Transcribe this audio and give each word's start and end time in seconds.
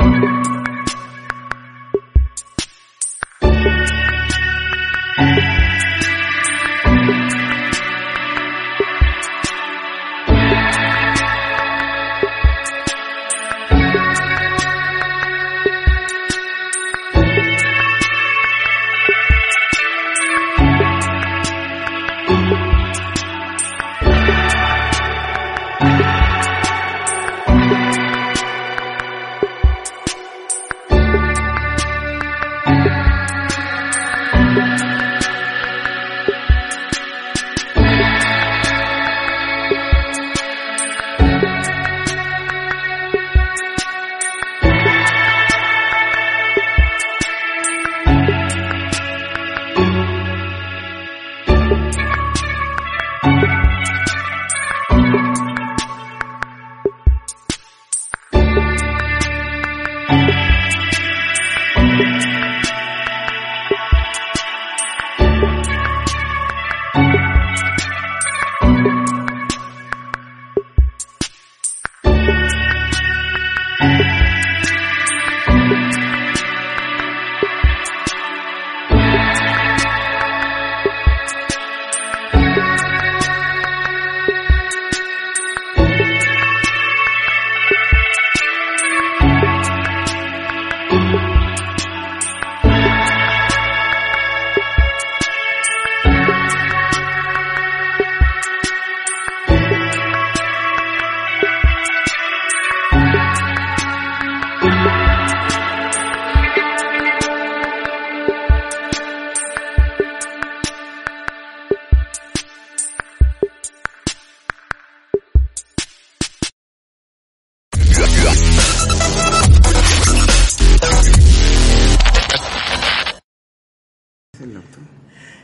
Thank 0.00 0.24
you. 0.24 0.39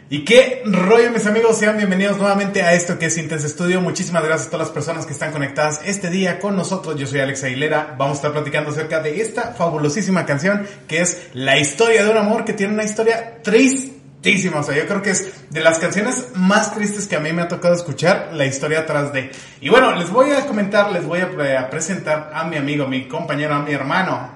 Y 0.08 0.24
qué 0.24 0.62
rollo, 0.64 1.10
mis 1.10 1.26
amigos, 1.26 1.58
sean 1.58 1.76
bienvenidos 1.78 2.16
nuevamente 2.16 2.62
a 2.62 2.74
esto 2.74 2.96
que 2.96 3.06
es 3.06 3.18
Intense 3.18 3.48
Studio. 3.48 3.80
Muchísimas 3.80 4.22
gracias 4.22 4.46
a 4.46 4.50
todas 4.52 4.68
las 4.68 4.72
personas 4.72 5.04
que 5.04 5.12
están 5.12 5.32
conectadas 5.32 5.80
este 5.84 6.10
día 6.10 6.38
con 6.38 6.54
nosotros. 6.54 6.94
Yo 6.94 7.08
soy 7.08 7.18
Alex 7.18 7.42
Aguilera. 7.42 7.96
Vamos 7.98 8.12
a 8.12 8.18
estar 8.18 8.32
platicando 8.32 8.70
acerca 8.70 9.00
de 9.00 9.20
esta 9.20 9.52
fabulosísima 9.54 10.24
canción 10.24 10.64
que 10.86 11.00
es 11.00 11.30
La 11.34 11.58
historia 11.58 12.04
de 12.04 12.10
un 12.12 12.18
amor 12.18 12.44
que 12.44 12.52
tiene 12.52 12.74
una 12.74 12.84
historia 12.84 13.42
tristísima. 13.42 14.60
O 14.60 14.62
sea, 14.62 14.76
yo 14.76 14.86
creo 14.86 15.02
que 15.02 15.10
es 15.10 15.50
de 15.50 15.60
las 15.60 15.80
canciones 15.80 16.28
más 16.36 16.72
tristes 16.72 17.08
que 17.08 17.16
a 17.16 17.20
mí 17.20 17.32
me 17.32 17.42
ha 17.42 17.48
tocado 17.48 17.74
escuchar, 17.74 18.30
la 18.32 18.46
historia 18.46 18.80
atrás 18.80 19.12
de. 19.12 19.32
Y 19.60 19.70
bueno, 19.70 19.92
les 19.96 20.08
voy 20.10 20.30
a 20.30 20.46
comentar, 20.46 20.92
les 20.92 21.04
voy 21.04 21.18
a 21.18 21.68
presentar 21.68 22.30
a 22.32 22.44
mi 22.44 22.54
amigo, 22.54 22.86
mi 22.86 23.08
compañero, 23.08 23.56
a 23.56 23.62
mi 23.62 23.72
hermano. 23.72 24.35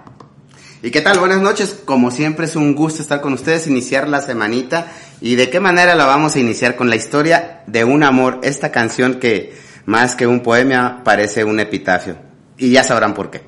¿Y 0.83 0.91
qué 0.91 1.03
tal? 1.03 1.19
Buenas 1.19 1.43
noches. 1.43 1.79
Como 1.85 2.11
siempre 2.11 2.47
es 2.47 2.57
un 2.57 2.75
gusto 2.75 3.03
estar 3.03 3.21
con 3.21 3.35
ustedes, 3.35 3.67
iniciar 3.67 4.09
la 4.09 4.23
semanita. 4.23 4.87
¿Y 5.21 5.35
de 5.35 5.51
qué 5.51 5.61
manera 5.61 5.95
la 5.95 6.07
vamos 6.07 6.37
a 6.37 6.39
iniciar? 6.41 6.75
Con 6.75 6.89
la 6.89 6.97
historia 6.97 7.63
de 7.67 7.85
un 7.85 8.03
amor, 8.03 8.41
esta 8.43 8.73
canción 8.73 9.21
que 9.21 9.55
más 9.85 10.17
que 10.17 10.27
un 10.27 10.41
poema 10.41 11.03
parece 11.05 11.45
un 11.45 11.61
epitafio. 11.61 12.17
Y 12.57 12.71
ya 12.71 12.83
sabrán 12.83 13.13
por 13.13 13.31
qué. 13.31 13.43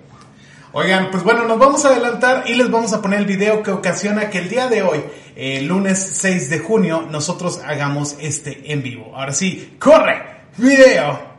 Oigan, 0.72 1.10
pues 1.10 1.22
bueno, 1.22 1.44
nos 1.44 1.58
vamos 1.58 1.82
a 1.86 1.88
adelantar 1.88 2.44
y 2.48 2.54
les 2.54 2.70
vamos 2.70 2.92
a 2.92 3.00
poner 3.00 3.20
el 3.20 3.26
video 3.26 3.62
que 3.62 3.70
ocasiona 3.70 4.28
que 4.28 4.38
el 4.38 4.50
día 4.50 4.68
de 4.68 4.82
hoy, 4.82 5.02
el 5.34 5.66
lunes 5.66 5.98
6 5.98 6.50
de 6.50 6.58
junio, 6.58 7.08
nosotros 7.10 7.62
hagamos 7.64 8.14
este 8.20 8.72
en 8.72 8.82
vivo. 8.82 9.12
Ahora 9.16 9.32
sí, 9.32 9.76
corre, 9.78 10.22
video. 10.58 11.31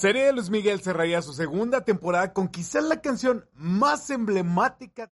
Serie 0.00 0.24
de 0.24 0.32
Luis 0.32 0.48
Miguel 0.48 0.80
cerraría 0.80 1.20
su 1.20 1.34
segunda 1.34 1.84
temporada 1.84 2.32
con 2.32 2.48
quizás 2.48 2.84
la 2.84 3.02
canción 3.02 3.46
más 3.52 4.08
emblemática 4.08 5.12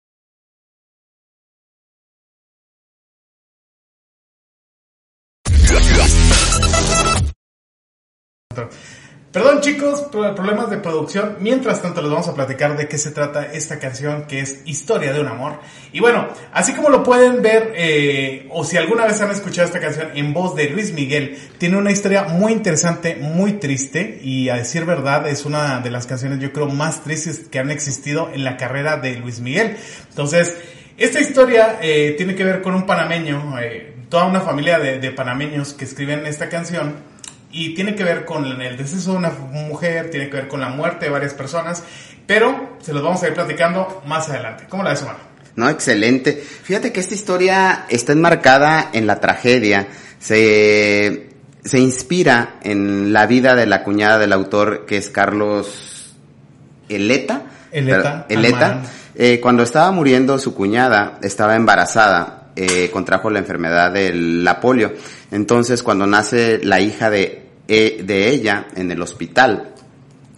Perdón 9.34 9.62
chicos 9.62 10.00
problemas 10.12 10.70
de 10.70 10.78
producción. 10.78 11.38
Mientras 11.40 11.82
tanto 11.82 12.04
les 12.04 12.12
vamos 12.12 12.28
a 12.28 12.36
platicar 12.36 12.78
de 12.78 12.88
qué 12.88 13.00
se 13.00 13.10
trata 13.10 13.52
esta 13.52 13.80
canción 13.80 14.26
que 14.28 14.42
es 14.42 14.60
Historia 14.66 15.12
de 15.12 15.22
un 15.22 15.28
Amor. 15.28 15.60
Y 15.92 16.02
bueno, 16.02 16.28
así 16.52 16.74
como 16.74 16.90
lo 16.90 17.02
pueden 17.02 17.42
ver, 17.42 17.74
eh, 17.76 18.48
o 18.52 18.64
si 18.64 18.78
alguna 18.78 19.08
vez 19.08 19.20
han 19.22 19.32
escuchado 19.32 19.66
esta 19.66 19.80
canción 19.80 20.10
en 20.14 20.34
voz 20.34 20.56
de 20.56 20.70
Luis 20.70 20.94
Miguel, 20.94 21.36
tiene 21.58 21.78
una 21.78 21.92
historia 21.92 22.26
muy 22.26 22.52
interesante, 22.52 23.16
muy 23.16 23.54
triste 23.54 24.20
y 24.22 24.50
a 24.50 24.56
decir 24.58 24.86
verdad 24.86 25.28
es 25.28 25.48
una 25.48 25.80
de 25.80 25.90
las 25.90 26.06
canciones 26.06 26.38
yo 26.40 26.54
creo 26.54 26.68
más 26.68 27.04
tristes 27.04 27.40
que 27.50 27.58
han 27.58 27.72
existido 27.72 28.30
en 28.32 28.44
la 28.44 28.56
carrera 28.56 28.98
de 28.98 29.16
Luis 29.16 29.40
Miguel. 29.40 29.78
Entonces, 30.10 30.56
esta 30.96 31.20
historia 31.20 31.80
eh, 31.82 32.14
tiene 32.18 32.36
que 32.36 32.44
ver 32.44 32.62
con 32.62 32.76
un 32.76 32.86
panameño, 32.86 33.58
eh, 33.60 33.96
toda 34.10 34.26
una 34.26 34.42
familia 34.42 34.78
de, 34.78 35.00
de 35.00 35.10
panameños 35.10 35.74
que 35.74 35.86
escriben 35.86 36.28
esta 36.28 36.50
canción 36.50 37.13
y 37.54 37.76
tiene 37.76 37.96
que 37.96 38.04
ver 38.04 38.26
con 38.26 38.62
el 38.62 38.76
deceso 38.76 39.12
de 39.12 39.18
una 39.18 39.30
mujer, 39.30 40.10
tiene 40.10 40.30
que 40.30 40.38
ver 40.38 40.48
con 40.48 40.60
la 40.60 40.70
muerte 40.70 41.06
de 41.06 41.12
varias 41.12 41.36
personas, 41.36 41.84
pero 42.26 42.78
se 42.82 42.94
los 42.94 43.04
vamos 43.04 43.22
a 43.22 43.28
ir 43.28 43.36
platicando 43.36 44.02
más 44.08 44.28
adelante. 44.28 44.66
¿Cómo 44.68 44.84
la 44.84 44.90
ves, 44.90 45.04
Omar? 45.04 45.18
No, 45.56 45.70
excelente. 45.70 46.34
Fíjate 46.34 46.92
que 46.92 47.00
esta 47.00 47.14
historia 47.14 47.86
está 47.90 48.12
enmarcada 48.12 48.90
en 48.92 49.06
la 49.06 49.20
tragedia. 49.20 49.88
Se, 50.18 51.30
se 51.64 51.80
inspira 51.80 52.56
en 52.64 53.14
la 53.14 53.28
vida 53.28 53.56
de 53.56 53.68
la 53.68 53.84
cuñada 53.84 54.18
del 54.18 54.34
autor, 54.34 54.88
que 54.88 54.98
es 54.98 55.10
Carlos 55.10 56.16
Eleta. 56.90 57.44
Eleta. 57.72 58.26
Eleta. 58.30 58.82
Eh, 59.14 59.40
cuando 59.40 59.62
estaba 59.62 59.92
muriendo 59.92 60.40
su 60.40 60.56
cuñada, 60.56 61.20
estaba 61.22 61.56
embarazada, 61.56 62.48
eh, 62.56 62.90
contrajo 62.92 63.30
la 63.30 63.38
enfermedad 63.38 63.92
de 63.92 64.12
la 64.12 64.60
polio. 64.60 64.94
Entonces, 65.30 65.84
cuando 65.84 66.08
nace 66.08 66.60
la 66.64 66.80
hija 66.80 67.12
de 67.12 67.43
eh, 67.68 68.02
de 68.04 68.30
ella 68.30 68.68
en 68.76 68.92
el 68.92 69.02
hospital. 69.02 69.74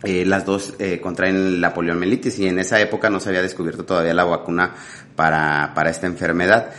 Eh, 0.04 0.26
las 0.26 0.46
dos 0.46 0.76
eh, 0.78 1.00
contraen 1.02 1.60
la 1.60 1.74
poliomielitis 1.74 2.38
y 2.40 2.48
en 2.48 2.60
esa 2.60 2.80
época 2.80 3.10
no 3.10 3.20
se 3.20 3.30
había 3.30 3.42
descubierto 3.42 3.86
todavía 3.86 4.14
la 4.14 4.24
vacuna 4.24 4.76
para, 5.16 5.72
para 5.74 5.90
esta 5.90 6.06
enfermedad. 6.06 6.70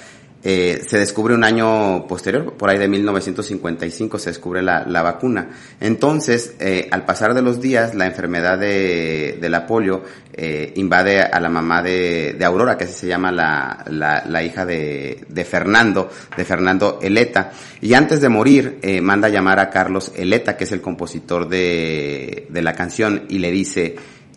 Eh, 0.49 0.85
se 0.87 0.97
descubre 0.97 1.35
un 1.35 1.43
año 1.43 2.07
posterior, 2.07 2.53
por 2.53 2.71
ahí 2.71 2.79
de 2.79 2.87
1955 2.87 4.17
se 4.17 4.31
descubre 4.31 4.63
la, 4.63 4.85
la 4.87 5.03
vacuna. 5.03 5.49
Entonces, 5.81 6.55
eh, 6.61 6.87
al 6.93 7.05
pasar 7.05 7.35
de 7.35 7.43
los 7.43 7.61
días, 7.61 7.97
la 7.97 8.07
enfermedad 8.07 8.57
de, 8.57 9.45
la 9.51 9.67
polio 9.67 10.05
eh, 10.33 10.73
invade 10.77 11.21
a 11.21 11.41
la 11.41 11.49
mamá 11.49 11.83
de, 11.83 12.37
de, 12.39 12.45
Aurora, 12.45 12.79
que 12.79 12.85
así 12.85 12.93
se 12.93 13.09
llama 13.09 13.33
la, 13.33 14.23
la, 14.25 14.43
hija 14.45 14.65
de, 14.65 15.25
de, 15.29 15.45
Fernando, 15.45 16.09
de 16.37 16.45
Fernando 16.45 17.01
Eleta. 17.03 17.51
Y 17.81 17.95
antes 17.95 18.21
de 18.21 18.29
morir, 18.29 18.79
manda 19.03 19.27
a 19.27 19.31
llamar 19.33 19.59
a 19.59 19.69
Carlos 19.69 20.13
Eleta, 20.15 20.57
que 20.57 20.63
es 20.63 20.71
el 20.71 20.81
compositor 20.81 21.49
de, 21.49 22.47
de 22.51 22.63
la 22.63 22.73
canción, 22.73 23.25
y 23.29 23.41
le 23.41 23.51
dice, 23.51 23.97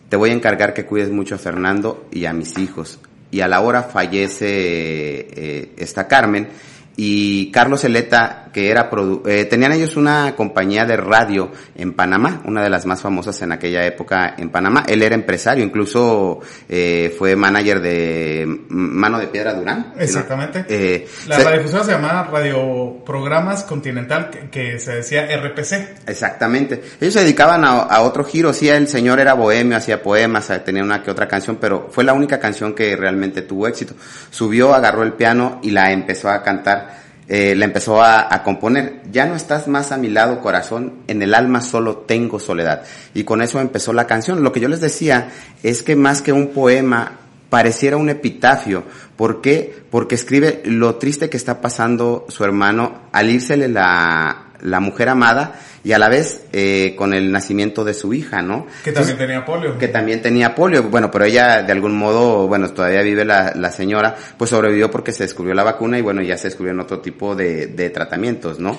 te 0.10 0.18
voy 0.18 0.32
a 0.32 0.34
encargar 0.34 0.74
que 0.74 0.88
cuides 0.88 1.12
mucho 1.12 1.36
a 1.36 1.38
Fernando 1.38 2.08
y 2.12 2.26
a 2.26 2.34
mis 2.34 2.58
hijos 2.58 3.00
y 3.32 3.42
a 3.42 3.48
la 3.48 3.62
hora 3.62 3.84
fallece 3.84 4.48
eh, 4.48 5.72
esta 5.78 6.08
Carmen. 6.08 6.48
Y 6.96 7.52
Carlos 7.52 7.84
Eleta 7.86 8.49
que 8.52 8.70
era, 8.70 8.90
eh, 9.26 9.46
tenían 9.46 9.72
ellos 9.74 9.96
una 9.96 10.36
compañía 10.36 10.86
de 10.86 10.98
radio 10.98 11.52
en 11.76 11.94
Panamá, 11.94 12.42
una 12.46 12.64
de 12.64 12.70
las 12.70 12.86
más 12.86 13.02
famosas 13.02 13.42
en 13.42 13.52
aquella 13.52 13.86
época 13.86 14.36
en 14.38 14.50
Panamá. 14.50 14.84
Él 14.88 15.02
era 15.02 15.16
empresario, 15.16 15.64
incluso 15.64 16.40
eh, 16.68 17.14
fue 17.18 17.36
manager 17.36 17.82
de 17.82 18.46
Mano 18.70 19.20
de 19.20 19.28
Piedra 19.28 19.54
Durán. 19.54 19.94
Exactamente. 19.98 20.66
Eh, 20.68 21.08
la 21.28 21.40
radiodifusora 21.40 21.84
se 21.84 21.92
llamaba 21.92 22.24
Radio 22.32 23.04
Programas 23.06 23.64
Continental, 23.64 24.30
que, 24.52 24.80
se 24.80 24.96
decía 24.98 25.26
RPC. 25.26 26.08
Exactamente. 26.08 26.82
Ellos 27.00 27.14
se 27.14 27.22
dedicaban 27.22 27.64
a, 27.64 27.82
a, 27.82 28.02
otro 28.02 28.24
giro, 28.24 28.54
sí, 28.54 28.70
el 28.70 28.88
señor 28.88 29.20
era 29.20 29.34
bohemio, 29.34 29.78
hacía 29.78 30.02
poemas, 30.02 30.52
tenía 30.66 30.84
una 30.84 31.04
que 31.04 31.12
otra 31.12 31.28
canción, 31.28 31.58
pero 31.60 31.90
fue 31.92 32.04
la 32.04 32.14
única 32.14 32.40
canción 32.40 32.74
que 32.74 32.96
realmente 32.96 33.42
tuvo 33.42 33.68
éxito. 33.68 33.94
Subió, 34.30 34.74
agarró 34.74 35.04
el 35.04 35.14
piano 35.14 35.60
y 35.62 35.72
la 35.72 35.92
empezó 35.92 36.30
a 36.30 36.42
cantar 36.42 36.99
eh, 37.30 37.54
la 37.56 37.66
empezó 37.66 38.02
a, 38.02 38.42
componer. 38.44 39.04
Ya 39.12 39.28
no 39.28 39.36
estás 39.36 39.68
más 39.68 39.92
a 39.92 39.98
mi 39.98 40.10
lado, 40.10 40.42
corazón, 40.42 41.04
en 41.08 41.22
el 41.22 41.36
alma 41.36 41.62
solo 41.62 41.98
tengo 41.98 42.40
soledad. 42.40 42.84
Y 43.14 43.24
con 43.24 43.44
eso 43.44 43.62
empezó 43.62 43.94
la 43.94 44.08
canción. 44.08 44.44
Lo 44.44 44.52
que 44.52 44.60
yo 44.60 44.68
les 44.68 44.82
decía 44.82 45.30
es 45.62 45.84
que 45.84 45.96
más 45.96 46.24
que 46.24 46.34
un 46.34 46.48
poema, 46.48 47.20
pareciera 47.50 47.98
un 47.98 48.10
epitafio. 48.10 48.84
¿Por 49.16 49.42
qué? 49.42 49.84
Porque 49.92 50.16
escribe 50.16 50.62
lo 50.66 50.96
triste 50.96 51.30
que 51.30 51.38
está 51.38 51.62
pasando 51.62 52.26
su 52.30 52.44
hermano 52.44 53.04
al 53.12 53.30
írsele 53.30 53.68
la, 53.68 54.49
la 54.62 54.80
mujer 54.80 55.10
amada 55.10 55.60
y 55.84 55.94
a 55.94 56.00
la 56.00 56.10
vez 56.10 56.46
eh, 56.52 56.94
con 56.98 57.14
el 57.14 57.32
nacimiento 57.32 57.84
de 57.84 57.94
su 57.94 58.14
hija, 58.14 58.42
¿no? 58.42 58.68
Que 58.84 58.92
también 58.92 59.18
tenía 59.18 59.46
polio. 59.46 59.78
Que 59.78 59.88
también 59.88 60.22
tenía 60.22 60.56
polio. 60.56 60.84
Bueno, 60.84 61.10
pero 61.10 61.26
ella 61.26 61.64
de 61.64 61.72
algún 61.72 61.98
modo, 61.98 62.48
bueno, 62.48 62.70
todavía 62.72 63.02
vive 63.02 63.26
la, 63.26 63.54
la 63.56 63.72
señora, 63.72 64.16
pues 64.38 64.50
sobrevivió 64.50 64.92
porque 64.92 65.12
se 65.12 65.24
descubrió 65.24 65.54
la 65.54 65.64
vacuna 65.64 65.98
y 65.98 66.02
bueno, 66.02 66.22
ya 66.22 66.38
se 66.38 66.48
descubrieron 66.48 66.82
otro 66.82 67.00
tipo 67.00 67.36
de, 67.36 67.68
de 67.68 67.90
tratamientos, 67.90 68.60
¿no? 68.60 68.78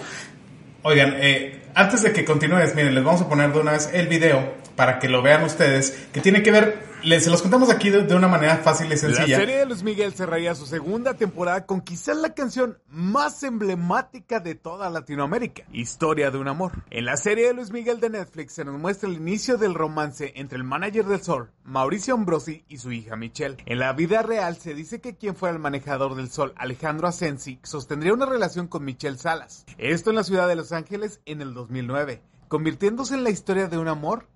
Oigan, 0.83 1.15
eh, 1.19 1.63
antes 1.75 2.03
de 2.03 2.13
que 2.13 2.25
continúes, 2.25 2.75
miren, 2.75 2.95
les 2.95 3.05
vamos 3.05 3.23
a 3.23 3.29
poner 3.29 3.53
de 3.53 3.59
una 3.59 3.73
vez 3.73 3.91
el 3.93 4.09
video 4.09 4.55
para 4.81 4.99
que 4.99 5.11
lo 5.11 5.21
vean 5.21 5.45
ustedes, 5.45 5.91
que 6.11 6.23
tiene 6.23 6.43
que 6.43 6.51
ver 6.51 6.89
les, 7.03 7.25
se 7.25 7.31
los 7.31 7.43
contamos 7.43 7.69
aquí 7.71 7.91
de, 7.91 8.15
una 8.15 8.29
manera 8.29 8.57
fácil 8.59 8.91
y 8.91 8.97
sencilla. 8.97 9.27
La 9.27 9.37
serie 9.37 9.57
de 9.59 9.67
Luis 9.67 9.83
Miguel 9.83 10.15
cerraría 10.15 10.55
su 10.55 10.65
segunda 10.65 11.13
temporada 11.13 11.67
con 11.67 11.83
quizás 11.83 12.17
la 12.17 12.33
canción 12.33 12.79
más 12.89 13.43
emblemática 13.43 14.41
de 14.41 14.55
toda 14.55 14.89
Latinoamérica, 14.89 15.65
Historia 15.71 16.31
de 16.31 16.39
un 16.39 16.49
amor. 16.49 16.73
En 16.89 17.05
la 17.05 17.19
serie 17.19 17.49
de 17.49 17.53
Luis 17.53 17.73
Miguel 17.73 18.01
de 18.01 18.09
Netflix 18.09 18.55
se 18.55 18.65
nos 18.65 18.79
muestra 18.79 19.11
el 19.11 19.17
inicio 19.17 19.59
del 19.59 19.75
romance 19.75 20.33
entre 20.37 20.57
el 20.57 20.65
manager 20.65 21.05
del 21.05 21.23
Sol, 21.23 21.51
Mauricio 21.63 22.15
Ambrosi, 22.15 22.65
y 22.69 22.79
su 22.79 22.91
hija 22.91 23.17
Michelle. 23.17 23.59
En 23.67 23.81
la 23.81 23.93
vida 23.93 24.23
real 24.23 24.57
se 24.57 24.73
dice 24.73 25.03
que 25.03 25.17
quien 25.17 25.37
fuera 25.37 25.55
el 25.55 25.61
manejador 25.61 26.15
del 26.15 26.31
Sol, 26.31 26.55
Alejandro 26.57 27.07
Asensi, 27.07 27.61
sostendría 27.63 28.15
una 28.15 28.25
relación 28.25 28.67
con 28.67 28.85
Michelle 28.85 29.19
Salas. 29.19 29.67
Esto 29.77 30.09
en 30.09 30.17
la 30.17 30.25
ciudad 30.25 30.49
de 30.49 30.57
Los 30.57 30.73
Ángeles 30.73 31.21
en 31.27 31.43
el 31.43 31.53
2009, 31.53 32.23
convirtiéndose 32.49 33.15
en 33.15 33.25
la 33.25 33.31
historia 33.31 33.69
de 33.69 33.77
un 33.77 33.89
amor 33.89 34.27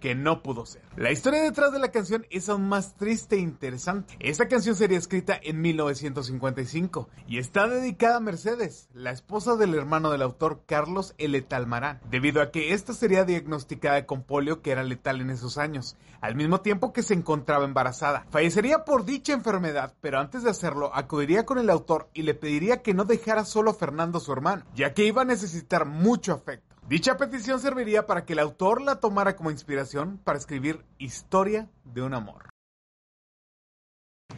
que 0.00 0.14
no 0.14 0.42
pudo 0.42 0.66
ser. 0.66 0.82
La 0.96 1.12
historia 1.12 1.42
detrás 1.42 1.72
de 1.72 1.78
la 1.78 1.90
canción 1.90 2.26
es 2.30 2.48
aún 2.48 2.68
más 2.68 2.94
triste 2.96 3.36
e 3.36 3.40
interesante. 3.40 4.16
Esta 4.18 4.48
canción 4.48 4.74
sería 4.74 4.98
escrita 4.98 5.38
en 5.42 5.60
1955 5.60 7.08
y 7.28 7.38
está 7.38 7.68
dedicada 7.68 8.16
a 8.16 8.20
Mercedes, 8.20 8.88
la 8.94 9.10
esposa 9.10 9.56
del 9.56 9.74
hermano 9.74 10.10
del 10.10 10.22
autor 10.22 10.62
Carlos 10.66 11.14
L. 11.18 11.40
Talmarán, 11.42 12.00
debido 12.10 12.42
a 12.42 12.50
que 12.50 12.72
esta 12.72 12.92
sería 12.92 13.24
diagnosticada 13.24 14.06
con 14.06 14.22
polio 14.22 14.62
que 14.62 14.72
era 14.72 14.82
letal 14.82 15.20
en 15.20 15.30
esos 15.30 15.58
años, 15.58 15.96
al 16.20 16.34
mismo 16.34 16.60
tiempo 16.60 16.92
que 16.92 17.02
se 17.02 17.14
encontraba 17.14 17.64
embarazada. 17.64 18.26
Fallecería 18.30 18.84
por 18.84 19.04
dicha 19.04 19.32
enfermedad, 19.32 19.94
pero 20.00 20.18
antes 20.18 20.42
de 20.42 20.50
hacerlo 20.50 20.90
acudiría 20.94 21.44
con 21.44 21.58
el 21.58 21.70
autor 21.70 22.08
y 22.14 22.22
le 22.22 22.34
pediría 22.34 22.82
que 22.82 22.94
no 22.94 23.04
dejara 23.04 23.44
solo 23.44 23.70
a 23.70 23.74
Fernando 23.74 24.20
su 24.20 24.32
hermano, 24.32 24.64
ya 24.74 24.94
que 24.94 25.04
iba 25.04 25.22
a 25.22 25.26
necesitar 25.26 25.86
mucho 25.86 26.32
afecto. 26.32 26.76
Dicha 26.90 27.16
petición 27.16 27.60
serviría 27.60 28.04
para 28.04 28.24
que 28.24 28.32
el 28.32 28.40
autor 28.40 28.82
la 28.82 28.96
tomara 28.96 29.36
como 29.36 29.52
inspiración 29.52 30.18
para 30.24 30.36
escribir 30.36 30.80
Historia 30.98 31.68
de 31.84 32.02
un 32.02 32.14
amor. 32.14 32.48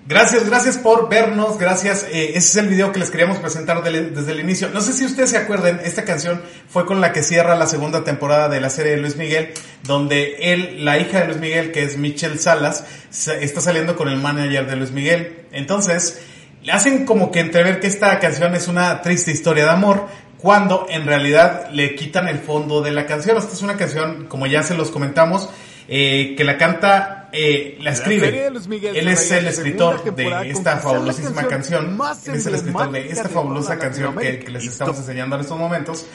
Gracias, 0.07 0.45
gracias 0.45 0.77
por 0.77 1.09
vernos, 1.09 1.57
gracias. 1.57 2.05
Eh, 2.11 2.33
ese 2.37 2.39
es 2.39 2.57
el 2.57 2.69
video 2.69 2.93
que 2.93 2.99
les 2.99 3.11
queríamos 3.11 3.39
presentar 3.39 3.83
desde 3.83 4.33
el 4.33 4.41
inicio. 4.41 4.69
No 4.69 4.83
sé 4.83 4.93
si 4.93 5.07
ustedes 5.07 5.31
se 5.31 5.39
acuerdan, 5.39 5.81
esta 5.83 6.05
canción 6.05 6.43
fue 6.69 6.85
con 6.85 7.01
la 7.01 7.15
que 7.15 7.23
cierra 7.23 7.57
la 7.57 7.67
segunda 7.67 8.05
temporada 8.05 8.51
de 8.51 8.61
la 8.61 8.69
serie 8.69 8.93
de 8.93 8.99
Luis 8.99 9.17
Miguel, 9.17 9.55
donde 9.85 10.53
él, 10.53 10.85
la 10.85 10.99
hija 10.99 11.21
de 11.21 11.29
Luis 11.29 11.39
Miguel, 11.39 11.73
que 11.73 11.85
es 11.85 11.97
Michelle 11.97 12.37
Salas, 12.37 12.85
está 13.41 13.63
saliendo 13.63 13.97
con 13.97 14.11
el 14.11 14.19
manager 14.19 14.67
de 14.67 14.77
Luis 14.77 14.91
Miguel. 14.91 15.47
Entonces, 15.53 16.21
le 16.63 16.73
hacen 16.73 17.07
como 17.07 17.33
que 17.33 17.41
entrever 17.41 17.81
que 17.81 17.87
esta 17.87 18.19
canción 18.19 18.55
es 18.55 18.69
una 18.69 19.01
triste 19.01 19.31
historia 19.31 19.65
de 19.65 19.71
amor, 19.71 20.07
cuando 20.43 20.87
en 20.91 21.07
realidad 21.07 21.71
le 21.71 21.95
quitan 21.95 22.27
el 22.27 22.41
fondo 22.41 22.83
de 22.83 22.91
la 22.91 23.07
canción. 23.07 23.37
Esta 23.37 23.53
es 23.53 23.63
una 23.63 23.77
canción, 23.77 24.27
como 24.27 24.49
ya 24.49 24.65
se 24.65 24.75
los 24.75 24.91
comentamos, 24.91 25.49
eh, 25.87 26.35
que 26.37 26.43
la 26.43 26.59
canta, 26.59 27.29
eh, 27.33 27.79
la 27.81 27.93
escribe. 27.93 28.49
Él 28.49 29.09
es 29.09 29.31
el 29.31 29.47
escritor 29.47 30.03
de 30.13 30.51
esta 30.51 30.79
fabulosísima 30.79 31.47
canción. 31.47 31.97
Él 32.27 32.35
es 32.35 32.47
el 32.47 32.57
escritor 32.57 32.91
de 32.91 33.09
esta 33.09 33.29
fabulosa 33.29 33.79
canción 33.79 34.17
que, 34.17 34.45
les 34.51 34.67
estamos 34.67 34.99
enseñando 34.99 35.37
en 35.37 35.43
estos 35.43 35.57
momentos. 35.57 36.07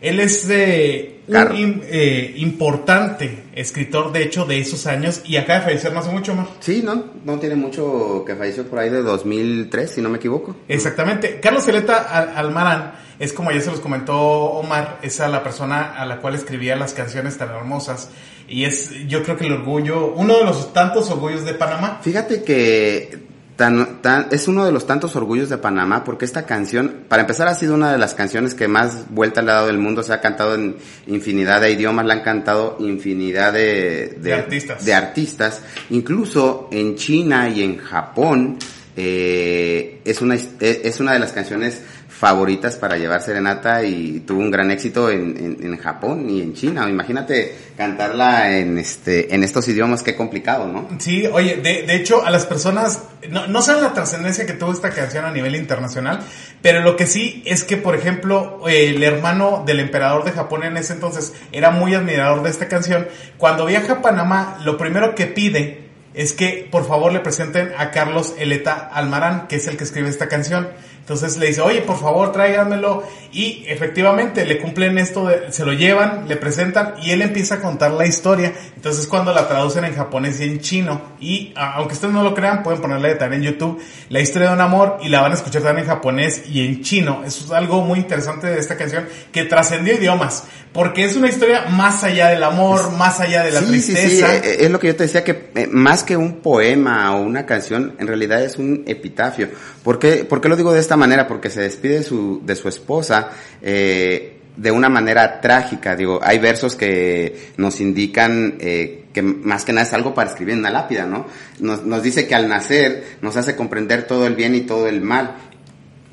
Él 0.00 0.20
es 0.20 0.48
eh, 0.50 1.20
un 1.28 1.82
eh, 1.86 2.34
importante 2.36 3.44
escritor, 3.54 4.12
de 4.12 4.22
hecho, 4.22 4.44
de 4.44 4.58
esos 4.58 4.86
años 4.86 5.22
y 5.24 5.36
acaba 5.36 5.60
de 5.60 5.64
fallecer 5.66 5.92
no 5.92 6.00
hace 6.00 6.10
mucho 6.10 6.34
más. 6.34 6.48
Sí, 6.60 6.82
no, 6.84 7.04
no 7.24 7.38
tiene 7.38 7.56
mucho 7.56 8.22
que 8.26 8.34
falleció 8.34 8.66
por 8.66 8.78
ahí 8.78 8.90
de 8.90 9.02
2003, 9.02 9.90
si 9.90 10.02
no 10.02 10.08
me 10.08 10.18
equivoco. 10.18 10.56
Exactamente. 10.68 11.40
Carlos 11.40 11.64
Celeta 11.64 11.98
Almarán 12.36 12.92
es 13.18 13.32
como 13.32 13.50
ya 13.50 13.60
se 13.60 13.70
los 13.70 13.80
comentó 13.80 14.18
Omar, 14.18 14.98
es 15.02 15.20
a 15.20 15.28
la 15.28 15.42
persona 15.42 15.94
a 15.94 16.04
la 16.04 16.20
cual 16.20 16.34
escribía 16.34 16.76
las 16.76 16.92
canciones 16.92 17.38
tan 17.38 17.48
hermosas 17.48 18.10
y 18.48 18.64
es 18.64 18.90
yo 19.08 19.22
creo 19.22 19.36
que 19.36 19.46
el 19.46 19.52
orgullo, 19.52 20.12
uno 20.14 20.38
de 20.38 20.44
los 20.44 20.72
tantos 20.72 21.10
orgullos 21.10 21.44
de 21.44 21.54
Panamá. 21.54 22.00
Fíjate 22.02 22.42
que 22.42 23.25
tan, 23.56 24.02
tan, 24.02 24.28
es 24.30 24.48
uno 24.48 24.64
de 24.64 24.72
los 24.72 24.86
tantos 24.86 25.16
orgullos 25.16 25.48
de 25.48 25.58
Panamá 25.58 26.04
porque 26.04 26.24
esta 26.24 26.44
canción, 26.44 27.04
para 27.08 27.22
empezar, 27.22 27.48
ha 27.48 27.54
sido 27.54 27.74
una 27.74 27.90
de 27.90 27.98
las 27.98 28.14
canciones 28.14 28.54
que 28.54 28.68
más 28.68 29.06
vuelta 29.10 29.40
al 29.40 29.46
lado 29.46 29.66
del 29.66 29.78
mundo 29.78 30.02
se 30.02 30.12
ha 30.12 30.20
cantado 30.20 30.54
en 30.54 30.76
infinidad 31.06 31.62
de 31.62 31.72
idiomas, 31.72 32.06
la 32.06 32.14
han 32.14 32.22
cantado 32.22 32.76
infinidad 32.80 33.52
de, 33.52 34.18
de, 34.20 34.34
artistas. 34.34 34.84
de 34.84 34.94
artistas, 34.94 35.62
incluso 35.90 36.68
en 36.70 36.96
China 36.96 37.48
y 37.48 37.62
en 37.62 37.78
Japón. 37.78 38.58
Eh, 38.98 40.00
es 40.06 40.22
una 40.22 40.36
es 40.36 41.00
una 41.00 41.12
de 41.12 41.18
las 41.18 41.32
canciones 41.32 41.82
favoritas 42.18 42.76
para 42.76 42.96
llevar 42.96 43.20
serenata 43.20 43.84
y 43.84 44.20
tuvo 44.20 44.40
un 44.40 44.50
gran 44.50 44.70
éxito 44.70 45.10
en, 45.10 45.58
en, 45.60 45.76
Japón 45.76 46.30
y 46.30 46.40
en 46.40 46.54
China. 46.54 46.88
Imagínate 46.88 47.54
cantarla 47.76 48.56
en 48.56 48.78
este 48.78 49.34
en 49.34 49.44
estos 49.44 49.68
idiomas, 49.68 50.02
qué 50.02 50.16
complicado, 50.16 50.66
¿no? 50.66 50.88
Sí, 50.98 51.26
oye, 51.26 51.56
de, 51.56 51.82
de 51.82 51.94
hecho 51.94 52.24
a 52.24 52.30
las 52.30 52.46
personas 52.46 53.02
no, 53.28 53.46
no 53.46 53.60
saben 53.60 53.82
la 53.82 53.92
trascendencia 53.92 54.46
que 54.46 54.54
tuvo 54.54 54.72
esta 54.72 54.90
canción 54.90 55.26
a 55.26 55.30
nivel 55.30 55.56
internacional, 55.56 56.20
pero 56.62 56.80
lo 56.80 56.96
que 56.96 57.06
sí 57.06 57.42
es 57.44 57.64
que, 57.64 57.76
por 57.76 57.94
ejemplo, 57.94 58.62
el 58.66 59.02
hermano 59.02 59.62
del 59.66 59.80
emperador 59.80 60.24
de 60.24 60.32
Japón 60.32 60.64
en 60.64 60.78
ese 60.78 60.94
entonces 60.94 61.34
era 61.52 61.70
muy 61.70 61.94
admirador 61.94 62.42
de 62.42 62.48
esta 62.50 62.68
canción. 62.68 63.08
Cuando 63.36 63.66
viaja 63.66 63.94
a 63.94 64.02
Panamá, 64.02 64.58
lo 64.64 64.78
primero 64.78 65.14
que 65.14 65.26
pide 65.26 65.86
es 66.14 66.32
que 66.32 66.66
por 66.70 66.86
favor 66.86 67.12
le 67.12 67.20
presenten 67.20 67.72
a 67.76 67.90
Carlos 67.90 68.34
Eleta 68.38 68.72
Almarán, 68.72 69.48
que 69.48 69.56
es 69.56 69.66
el 69.66 69.76
que 69.76 69.84
escribe 69.84 70.08
esta 70.08 70.28
canción. 70.28 70.70
Entonces 71.06 71.36
le 71.36 71.46
dice, 71.46 71.60
oye, 71.60 71.82
por 71.82 72.00
favor, 72.00 72.32
tráigamelo. 72.32 73.04
Y 73.36 73.64
efectivamente 73.66 74.46
le 74.46 74.58
cumplen 74.58 74.96
esto, 74.96 75.30
se 75.50 75.66
lo 75.66 75.74
llevan, 75.74 76.26
le 76.26 76.36
presentan 76.36 76.94
y 77.02 77.10
él 77.10 77.20
empieza 77.20 77.56
a 77.56 77.60
contar 77.60 77.90
la 77.90 78.06
historia. 78.06 78.54
Entonces 78.74 79.06
cuando 79.06 79.34
la 79.34 79.46
traducen 79.46 79.84
en 79.84 79.94
japonés 79.94 80.40
y 80.40 80.44
en 80.44 80.60
chino, 80.60 81.02
y 81.20 81.52
aunque 81.54 81.92
ustedes 81.92 82.14
no 82.14 82.22
lo 82.22 82.34
crean, 82.34 82.62
pueden 82.62 82.80
ponerle 82.80 83.14
también 83.16 83.42
en 83.42 83.52
YouTube 83.52 83.78
la 84.08 84.20
historia 84.20 84.48
de 84.48 84.54
un 84.54 84.62
amor 84.62 84.96
y 85.02 85.10
la 85.10 85.20
van 85.20 85.32
a 85.32 85.34
escuchar 85.34 85.60
también 85.60 85.84
en 85.86 85.92
japonés 85.92 86.44
y 86.50 86.64
en 86.64 86.82
chino. 86.82 87.24
Eso 87.26 87.44
es 87.44 87.50
algo 87.50 87.82
muy 87.82 87.98
interesante 87.98 88.46
de 88.46 88.58
esta 88.58 88.78
canción 88.78 89.06
que 89.30 89.44
trascendió 89.44 89.94
idiomas. 89.94 90.44
Porque 90.72 91.04
es 91.04 91.16
una 91.16 91.28
historia 91.28 91.66
más 91.70 92.04
allá 92.04 92.28
del 92.28 92.42
amor, 92.42 92.92
más 92.92 93.20
allá 93.20 93.42
de 93.42 93.50
la 93.50 93.62
tristeza. 93.62 94.08
Sí, 94.08 94.16
sí, 94.18 94.22
eh, 94.22 94.40
eh, 94.44 94.56
es 94.60 94.70
lo 94.70 94.78
que 94.78 94.88
yo 94.88 94.96
te 94.96 95.04
decía, 95.04 95.24
que 95.24 95.50
eh, 95.54 95.66
más 95.70 96.04
que 96.04 96.18
un 96.18 96.40
poema 96.40 97.16
o 97.16 97.22
una 97.22 97.46
canción, 97.46 97.94
en 97.98 98.06
realidad 98.06 98.42
es 98.42 98.56
un 98.56 98.84
epitafio. 98.86 99.48
¿Por 99.82 99.98
qué, 99.98 100.24
¿Por 100.24 100.42
qué 100.42 100.50
lo 100.50 100.56
digo 100.56 100.74
de 100.74 100.80
esta 100.80 100.96
manera? 100.96 101.26
Porque 101.26 101.48
se 101.48 101.62
despide 101.62 101.98
de 101.98 102.02
su, 102.02 102.42
de 102.44 102.56
su 102.56 102.68
esposa 102.68 103.25
eh, 103.62 104.36
de 104.56 104.70
una 104.70 104.88
manera 104.88 105.40
trágica. 105.40 105.94
Digo, 105.94 106.20
hay 106.22 106.38
versos 106.38 106.74
que 106.74 107.52
nos 107.56 107.80
indican 107.80 108.56
eh, 108.58 109.04
que 109.12 109.22
más 109.22 109.64
que 109.64 109.72
nada 109.72 109.86
es 109.86 109.92
algo 109.92 110.14
para 110.14 110.30
escribir 110.30 110.54
en 110.54 110.60
una 110.60 110.70
lápida, 110.70 111.06
¿no? 111.06 111.26
Nos, 111.60 112.02
dice 112.02 112.26
que 112.26 112.34
al 112.34 112.48
nacer 112.48 113.16
nos 113.22 113.36
hace 113.36 113.56
comprender 113.56 114.06
todo 114.06 114.26
el 114.26 114.34
bien 114.34 114.54
y 114.54 114.62
todo 114.62 114.88
el 114.88 115.00
mal, 115.00 115.36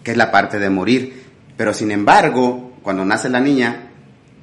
que 0.04 0.12
es 0.12 0.18
la 0.18 0.32
parte 0.32 0.60
de 0.60 0.70
morir. 0.70 1.24
Pero 1.58 1.74
sin 1.74 1.92
embargo, 1.92 2.74
cuando 2.82 3.06
nace 3.06 3.30
la 3.30 3.40
niña, 3.40 3.90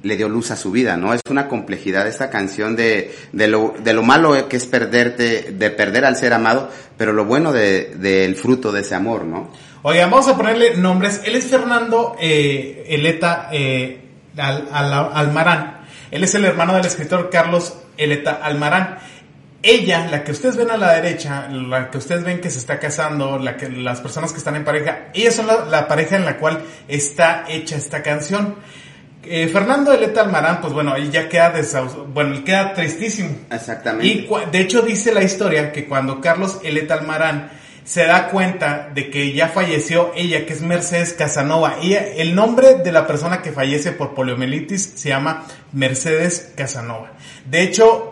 le 0.03 0.17
dio 0.17 0.29
luz 0.29 0.51
a 0.51 0.55
su 0.55 0.71
vida, 0.71 0.97
¿no? 0.97 1.13
Es 1.13 1.21
una 1.29 1.47
complejidad 1.47 2.07
esta 2.07 2.29
canción 2.29 2.75
de, 2.75 3.13
de, 3.31 3.47
lo, 3.47 3.73
de 3.83 3.93
lo 3.93 4.03
malo 4.03 4.47
que 4.47 4.57
es 4.57 4.65
perderte, 4.65 5.51
de 5.51 5.69
perder 5.69 6.05
al 6.05 6.15
ser 6.15 6.33
amado, 6.33 6.69
pero 6.97 7.13
lo 7.13 7.25
bueno 7.25 7.51
del 7.51 7.99
de, 7.99 8.35
fruto 8.39 8.71
de 8.71 8.81
ese 8.81 8.95
amor, 8.95 9.25
¿no? 9.25 9.51
Oigan, 9.83 10.11
vamos 10.11 10.27
a 10.27 10.37
ponerle 10.37 10.75
nombres. 10.75 11.21
Él 11.25 11.35
es 11.35 11.45
Fernando 11.45 12.15
eh, 12.19 12.85
Eleta 12.87 13.49
eh, 13.51 13.99
Al- 14.37 14.67
Al- 14.71 15.09
Almarán. 15.13 15.81
Él 16.11 16.23
es 16.23 16.35
el 16.35 16.45
hermano 16.45 16.73
del 16.75 16.85
escritor 16.85 17.29
Carlos 17.31 17.75
Eleta 17.97 18.39
Almarán. 18.43 18.97
Ella, 19.63 20.07
la 20.09 20.23
que 20.23 20.31
ustedes 20.31 20.55
ven 20.55 20.71
a 20.71 20.77
la 20.77 20.93
derecha, 20.93 21.47
la 21.49 21.89
que 21.91 21.97
ustedes 21.99 22.23
ven 22.23 22.41
que 22.41 22.49
se 22.49 22.57
está 22.59 22.79
casando, 22.79 23.37
la 23.37 23.57
que, 23.57 23.69
las 23.69 24.01
personas 24.01 24.31
que 24.31 24.39
están 24.39 24.55
en 24.55 24.63
pareja, 24.63 25.09
ellas 25.13 25.35
son 25.35 25.45
la, 25.47 25.65
la 25.65 25.87
pareja 25.87 26.15
en 26.15 26.25
la 26.25 26.37
cual 26.37 26.61
está 26.87 27.45
hecha 27.47 27.75
esta 27.75 28.01
canción. 28.01 28.55
Eh, 29.23 29.47
Fernando 29.53 29.93
Eleta 29.93 30.21
Almarán, 30.21 30.61
pues 30.61 30.73
bueno, 30.73 30.95
él 30.95 31.11
ya 31.11 31.29
queda 31.29 31.53
bueno, 32.07 32.33
él 32.35 32.43
queda 32.43 32.73
tristísimo. 32.73 33.35
Exactamente. 33.51 34.07
Y 34.07 34.27
de 34.51 34.59
hecho 34.59 34.81
dice 34.81 35.13
la 35.13 35.21
historia 35.23 35.71
que 35.71 35.85
cuando 35.87 36.19
Carlos 36.19 36.59
Eleta 36.63 36.95
Almarán 36.95 37.51
se 37.83 38.05
da 38.05 38.27
cuenta 38.29 38.89
de 38.93 39.09
que 39.09 39.33
ya 39.33 39.49
falleció 39.49 40.11
ella, 40.15 40.45
que 40.45 40.53
es 40.53 40.61
Mercedes 40.61 41.13
Casanova. 41.13 41.77
Ella, 41.81 42.05
el 42.15 42.35
nombre 42.35 42.75
de 42.75 42.91
la 42.91 43.07
persona 43.07 43.41
que 43.41 43.51
fallece 43.51 43.91
por 43.91 44.13
poliomielitis 44.13 44.93
se 44.95 45.09
llama 45.09 45.45
Mercedes 45.73 46.53
Casanova. 46.55 47.11
De 47.45 47.63
hecho, 47.63 48.11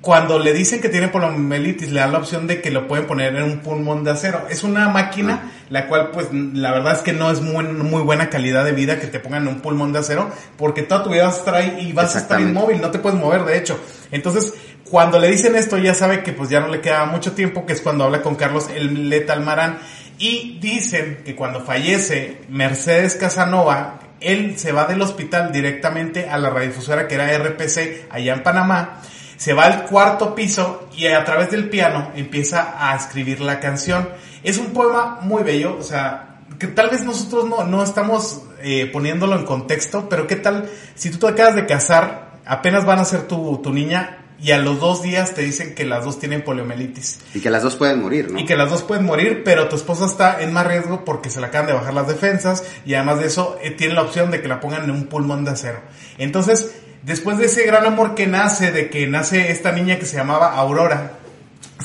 cuando 0.00 0.38
le 0.38 0.54
dicen 0.54 0.80
que 0.80 0.88
tiene 0.88 1.08
poliomielitis, 1.08 1.90
le 1.90 2.00
dan 2.00 2.12
la 2.12 2.18
opción 2.18 2.46
de 2.46 2.62
que 2.62 2.70
lo 2.70 2.88
pueden 2.88 3.06
poner 3.06 3.34
en 3.36 3.42
un 3.42 3.58
pulmón 3.58 4.02
de 4.02 4.12
acero. 4.12 4.46
Es 4.48 4.64
una 4.64 4.88
máquina, 4.88 5.52
la 5.68 5.88
cual, 5.88 6.10
pues, 6.10 6.28
la 6.32 6.72
verdad 6.72 6.94
es 6.94 7.02
que 7.02 7.12
no 7.12 7.30
es 7.30 7.42
muy, 7.42 7.64
muy 7.64 8.02
buena 8.02 8.30
calidad 8.30 8.64
de 8.64 8.72
vida 8.72 8.98
que 8.98 9.08
te 9.08 9.20
pongan 9.20 9.42
en 9.42 9.48
un 9.48 9.60
pulmón 9.60 9.92
de 9.92 9.98
acero, 9.98 10.30
porque 10.56 10.82
toda 10.82 11.04
tu 11.04 11.10
vida 11.10 11.24
vas 11.24 11.36
a 11.36 11.38
estar 11.40 11.54
ahí 11.54 11.78
y 11.80 11.92
vas 11.92 12.16
a 12.16 12.20
estar 12.20 12.40
inmóvil, 12.40 12.80
no 12.80 12.90
te 12.90 12.98
puedes 12.98 13.18
mover, 13.18 13.44
de 13.44 13.58
hecho. 13.58 13.78
Entonces, 14.10 14.54
cuando 14.90 15.20
le 15.20 15.28
dicen 15.28 15.54
esto, 15.54 15.78
ya 15.78 15.94
sabe 15.94 16.24
que 16.24 16.32
pues 16.32 16.50
ya 16.50 16.58
no 16.58 16.66
le 16.66 16.80
queda 16.80 17.04
mucho 17.04 17.32
tiempo, 17.32 17.64
que 17.64 17.74
es 17.74 17.80
cuando 17.80 18.04
habla 18.04 18.22
con 18.22 18.34
Carlos 18.34 18.68
el 18.74 19.08
Leta 19.08 19.34
Almarán. 19.34 19.78
Y 20.18 20.58
dicen 20.60 21.22
que 21.24 21.36
cuando 21.36 21.60
fallece 21.60 22.42
Mercedes 22.48 23.14
Casanova, 23.14 24.00
él 24.20 24.58
se 24.58 24.72
va 24.72 24.86
del 24.86 25.00
hospital 25.00 25.52
directamente 25.52 26.28
a 26.28 26.38
la 26.38 26.50
radiodifusora 26.50 27.06
que 27.06 27.14
era 27.14 27.38
RPC 27.38 28.08
allá 28.10 28.34
en 28.34 28.42
Panamá. 28.42 29.00
Se 29.36 29.54
va 29.54 29.64
al 29.64 29.84
cuarto 29.84 30.34
piso 30.34 30.88
y 30.94 31.06
a 31.06 31.24
través 31.24 31.52
del 31.52 31.70
piano 31.70 32.10
empieza 32.16 32.74
a 32.76 32.96
escribir 32.96 33.40
la 33.40 33.60
canción. 33.60 34.08
Es 34.42 34.58
un 34.58 34.72
poema 34.72 35.20
muy 35.22 35.44
bello, 35.44 35.76
o 35.78 35.82
sea, 35.82 36.40
que 36.58 36.66
tal 36.66 36.90
vez 36.90 37.04
nosotros 37.04 37.46
no, 37.46 37.62
no 37.64 37.82
estamos 37.84 38.42
eh, 38.60 38.90
poniéndolo 38.92 39.36
en 39.36 39.46
contexto, 39.46 40.08
pero 40.08 40.26
qué 40.26 40.36
tal 40.36 40.68
si 40.96 41.10
tú 41.10 41.18
te 41.18 41.28
acabas 41.28 41.54
de 41.54 41.64
casar, 41.64 42.32
apenas 42.44 42.84
van 42.84 42.98
a 42.98 43.04
ser 43.04 43.22
tu, 43.28 43.58
tu 43.62 43.72
niña 43.72 44.16
y 44.42 44.52
a 44.52 44.58
los 44.58 44.80
dos 44.80 45.02
días 45.02 45.34
te 45.34 45.42
dicen 45.42 45.74
que 45.74 45.84
las 45.84 46.04
dos 46.04 46.18
tienen 46.18 46.42
poliomielitis 46.42 47.18
Y 47.34 47.40
que 47.40 47.50
las 47.50 47.62
dos 47.62 47.76
pueden 47.76 48.00
morir, 48.00 48.30
¿no? 48.30 48.38
y 48.38 48.44
que 48.46 48.56
las 48.56 48.70
dos 48.70 48.82
pueden 48.82 49.04
morir, 49.04 49.42
pero 49.44 49.68
tu 49.68 49.76
esposa 49.76 50.06
está 50.06 50.40
en 50.42 50.52
más 50.52 50.66
riesgo 50.66 51.04
porque 51.04 51.28
se 51.30 51.40
le 51.40 51.46
acaban 51.46 51.66
de 51.66 51.72
bajar 51.74 51.92
las 51.94 52.08
defensas 52.08 52.64
y 52.86 52.94
además 52.94 53.18
de 53.20 53.26
eso 53.26 53.58
eh, 53.62 53.70
tiene 53.70 53.94
la 53.94 54.02
opción 54.02 54.30
de 54.30 54.40
que 54.40 54.48
la 54.48 54.60
pongan 54.60 54.84
en 54.84 54.90
un 54.90 55.04
pulmón 55.06 55.44
de 55.44 55.50
acero. 55.52 55.80
Entonces, 56.18 56.70
después 57.02 57.38
de 57.38 57.46
ese 57.46 57.64
gran 57.64 57.84
amor 57.86 58.14
que 58.14 58.26
nace, 58.26 58.72
de 58.72 58.88
que 58.90 59.06
nace 59.06 59.50
esta 59.50 59.72
niña 59.72 59.98
que 59.98 60.06
se 60.06 60.16
llamaba 60.16 60.54
Aurora, 60.54 61.12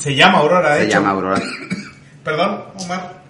se 0.00 0.14
llama 0.14 0.38
Aurora, 0.38 0.74
de 0.74 0.80
Se 0.80 0.84
hecho. 0.86 0.94
llama 0.98 1.10
Aurora. 1.10 1.42
Perdón, 2.24 2.64
Omar. 2.78 3.25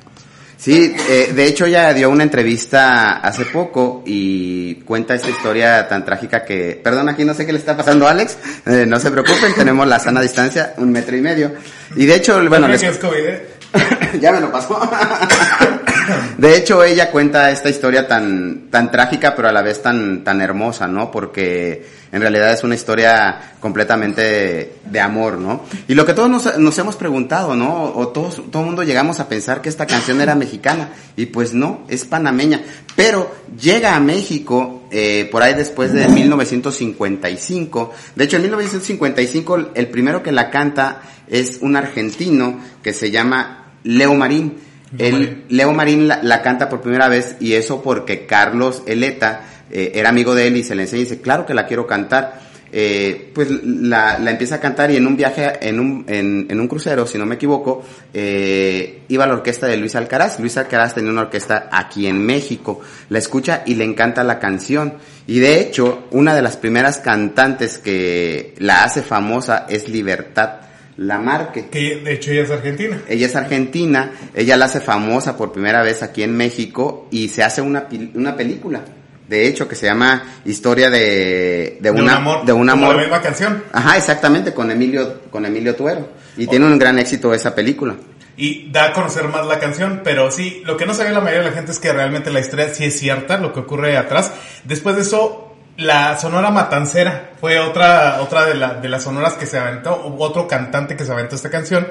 Sí, 0.66 0.96
eh, 1.08 1.30
de 1.32 1.46
hecho 1.46 1.66
ella 1.66 1.94
dio 1.94 2.10
una 2.10 2.24
entrevista 2.24 3.18
hace 3.18 3.44
poco 3.44 4.02
y 4.04 4.74
cuenta 4.84 5.14
esta 5.14 5.30
historia 5.30 5.86
tan 5.86 6.04
trágica 6.04 6.44
que, 6.44 6.80
perdón, 6.82 7.08
aquí 7.08 7.24
no 7.24 7.34
sé 7.34 7.46
qué 7.46 7.52
le 7.52 7.60
está 7.60 7.76
pasando 7.76 8.04
a 8.08 8.10
Alex, 8.10 8.36
eh, 8.66 8.84
no 8.84 8.98
se 8.98 9.12
preocupen, 9.12 9.54
tenemos 9.54 9.86
la 9.86 10.00
sana 10.00 10.20
distancia, 10.20 10.74
un 10.78 10.90
metro 10.90 11.16
y 11.16 11.20
medio. 11.20 11.52
Y 11.94 12.06
de 12.06 12.16
hecho, 12.16 12.44
bueno, 12.48 12.66
les, 12.66 12.82
COVID, 12.98 13.16
¿eh? 13.16 13.46
ya 14.20 14.32
me 14.32 14.40
lo 14.40 14.50
pasó. 14.50 14.80
De 16.38 16.56
hecho, 16.56 16.82
ella 16.84 17.10
cuenta 17.10 17.50
esta 17.50 17.68
historia 17.68 18.06
tan, 18.06 18.68
tan 18.70 18.90
trágica, 18.90 19.34
pero 19.34 19.48
a 19.48 19.52
la 19.52 19.62
vez 19.62 19.82
tan, 19.82 20.24
tan 20.24 20.40
hermosa, 20.40 20.86
¿no? 20.86 21.10
Porque 21.10 21.86
en 22.12 22.20
realidad 22.20 22.52
es 22.52 22.64
una 22.64 22.74
historia 22.74 23.54
completamente 23.60 24.74
de, 24.84 25.00
amor, 25.00 25.38
¿no? 25.38 25.64
Y 25.88 25.94
lo 25.94 26.06
que 26.06 26.14
todos 26.14 26.30
nos, 26.30 26.58
nos 26.58 26.78
hemos 26.78 26.96
preguntado, 26.96 27.56
¿no? 27.56 27.92
O 27.94 28.08
todos, 28.08 28.42
todo 28.50 28.62
el 28.62 28.66
mundo 28.66 28.82
llegamos 28.82 29.20
a 29.20 29.28
pensar 29.28 29.60
que 29.60 29.68
esta 29.68 29.86
canción 29.86 30.20
era 30.20 30.34
mexicana, 30.34 30.90
y 31.16 31.26
pues 31.26 31.52
no, 31.52 31.84
es 31.88 32.04
panameña. 32.04 32.62
Pero 32.94 33.34
llega 33.60 33.96
a 33.96 34.00
México, 34.00 34.88
eh, 34.90 35.28
por 35.30 35.42
ahí 35.42 35.54
después 35.54 35.92
de 35.92 36.08
1955. 36.08 37.92
De 38.14 38.24
hecho, 38.24 38.36
en 38.36 38.42
1955, 38.42 39.72
el 39.74 39.88
primero 39.88 40.22
que 40.22 40.32
la 40.32 40.50
canta 40.50 41.02
es 41.28 41.58
un 41.60 41.76
argentino 41.76 42.60
que 42.82 42.92
se 42.92 43.10
llama 43.10 43.72
Leo 43.82 44.14
Marín. 44.14 44.58
Marín. 44.98 45.44
Leo 45.48 45.72
Marín 45.72 46.08
la, 46.08 46.20
la 46.22 46.42
canta 46.42 46.68
por 46.68 46.80
primera 46.80 47.08
vez 47.08 47.36
y 47.40 47.54
eso 47.54 47.82
porque 47.82 48.26
Carlos 48.26 48.82
Eleta 48.86 49.42
eh, 49.70 49.92
era 49.94 50.08
amigo 50.08 50.34
de 50.34 50.46
él 50.46 50.56
y 50.56 50.64
se 50.64 50.74
le 50.74 50.82
enseña 50.82 51.02
y 51.02 51.04
dice, 51.04 51.20
claro 51.20 51.46
que 51.46 51.54
la 51.54 51.66
quiero 51.66 51.86
cantar. 51.86 52.46
Eh, 52.72 53.30
pues 53.32 53.48
la, 53.64 54.18
la 54.18 54.32
empieza 54.32 54.56
a 54.56 54.60
cantar 54.60 54.90
y 54.90 54.96
en 54.96 55.06
un 55.06 55.16
viaje, 55.16 55.50
en 55.60 55.80
un, 55.80 56.04
en, 56.08 56.46
en 56.50 56.60
un 56.60 56.68
crucero, 56.68 57.06
si 57.06 57.16
no 57.16 57.24
me 57.24 57.36
equivoco, 57.36 57.82
eh, 58.12 59.02
iba 59.08 59.24
a 59.24 59.26
la 59.28 59.34
orquesta 59.34 59.66
de 59.66 59.76
Luis 59.76 59.94
Alcaraz. 59.94 60.40
Luis 60.40 60.56
Alcaraz 60.58 60.92
tenía 60.94 61.10
una 61.10 61.22
orquesta 61.22 61.68
aquí 61.70 62.06
en 62.06 62.26
México. 62.26 62.80
La 63.08 63.18
escucha 63.18 63.62
y 63.64 63.76
le 63.76 63.84
encanta 63.84 64.24
la 64.24 64.38
canción. 64.38 64.94
Y 65.26 65.38
de 65.38 65.60
hecho, 65.60 66.08
una 66.10 66.34
de 66.34 66.42
las 66.42 66.56
primeras 66.56 66.98
cantantes 66.98 67.78
que 67.78 68.54
la 68.58 68.84
hace 68.84 69.02
famosa 69.02 69.64
es 69.68 69.88
Libertad 69.88 70.66
Lamarque. 70.96 71.68
Que 71.68 71.96
de 71.96 72.12
hecho 72.14 72.30
ella 72.30 72.42
es 72.42 72.50
argentina. 72.50 73.02
Ella 73.08 73.26
es 73.26 73.36
argentina, 73.36 74.12
ella 74.34 74.56
la 74.56 74.64
hace 74.64 74.80
famosa 74.80 75.36
por 75.36 75.52
primera 75.52 75.82
vez 75.82 76.02
aquí 76.02 76.22
en 76.22 76.36
México 76.36 77.08
y 77.10 77.28
se 77.28 77.42
hace 77.42 77.60
una, 77.60 77.86
una 78.14 78.36
película, 78.36 78.82
de 79.28 79.46
hecho, 79.48 79.66
que 79.66 79.74
se 79.74 79.86
llama 79.86 80.22
Historia 80.44 80.88
de, 80.88 81.78
de, 81.80 81.90
una, 81.90 82.42
de 82.44 82.52
un 82.52 82.68
como 82.68 82.70
amor. 82.70 82.96
La 82.96 83.02
misma 83.02 83.20
canción. 83.20 83.64
Ajá, 83.72 83.96
exactamente, 83.96 84.54
con 84.54 84.70
Emilio, 84.70 85.22
con 85.30 85.44
Emilio 85.44 85.74
Tuero. 85.74 86.08
Y 86.36 86.46
tiene 86.46 86.66
un 86.66 86.78
gran 86.78 86.98
éxito 86.98 87.34
esa 87.34 87.54
película. 87.54 87.96
y 88.36 88.70
da 88.70 88.86
a 88.86 88.92
conocer 88.92 89.24
más 89.28 89.46
la 89.46 89.58
canción, 89.58 90.02
pero 90.04 90.30
sí, 90.30 90.62
lo 90.64 90.76
que 90.76 90.86
no 90.86 90.94
sabía 90.94 91.12
la 91.12 91.20
mayoría 91.20 91.42
de 91.42 91.50
la 91.50 91.56
gente 91.56 91.72
es 91.72 91.78
que 91.78 91.92
realmente 91.92 92.30
la 92.30 92.40
historia 92.40 92.72
sí 92.72 92.84
es 92.84 92.98
cierta, 92.98 93.38
lo 93.38 93.52
que 93.52 93.60
ocurre 93.60 93.96
atrás. 93.96 94.32
Después 94.64 94.94
de 94.96 95.02
eso, 95.02 95.45
la 95.76 96.18
Sonora 96.18 96.50
Matancera 96.50 97.30
fue 97.40 97.58
otra, 97.60 98.18
otra 98.20 98.46
de, 98.46 98.54
la, 98.54 98.74
de 98.74 98.88
las 98.88 99.02
sonoras 99.02 99.34
que 99.34 99.46
se 99.46 99.58
aventó, 99.58 100.14
otro 100.18 100.46
cantante 100.48 100.96
que 100.96 101.04
se 101.04 101.12
aventó 101.12 101.34
esta 101.36 101.50
canción. 101.50 101.86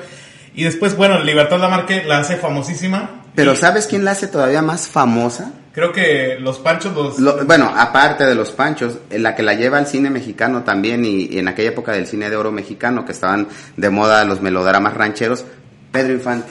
Y 0.53 0.63
después, 0.63 0.95
bueno, 0.95 1.19
Libertad 1.19 1.59
Lamarque 1.59 2.03
la 2.05 2.19
hace 2.19 2.37
famosísima. 2.37 3.21
Pero 3.35 3.53
Y 3.53 3.55
¿sabes 3.57 3.87
quién 3.87 4.05
la 4.05 4.11
hace 4.11 4.27
todavía 4.27 4.61
más 4.61 4.87
famosa? 4.87 5.51
Creo 5.73 5.91
que 5.91 6.37
los 6.39 6.59
Panchos, 6.59 6.95
los... 6.95 7.19
Lo- 7.19 7.43
bueno, 7.45 7.73
aparte 7.75 8.25
de 8.25 8.33
los 8.33 8.51
Panchos, 8.51 8.97
en 9.09 9.21
la 9.23 9.35
que 9.35 9.43
la 9.43 9.55
lleva 9.55 9.77
al 9.77 9.87
cine 9.87 10.09
mexicano 10.09 10.63
también 10.63 11.03
y, 11.03 11.25
y 11.25 11.39
en 11.39 11.49
aquella 11.49 11.69
época 11.69 11.91
del 11.91 12.07
cine 12.07 12.29
de 12.29 12.37
oro 12.37 12.53
mexicano 12.53 13.03
que 13.03 13.11
estaban 13.11 13.49
de 13.75 13.89
moda 13.89 14.23
los 14.23 14.39
melodramas 14.39 14.93
rancheros, 14.93 15.43
Pedro 15.91 16.13
Infante. 16.13 16.49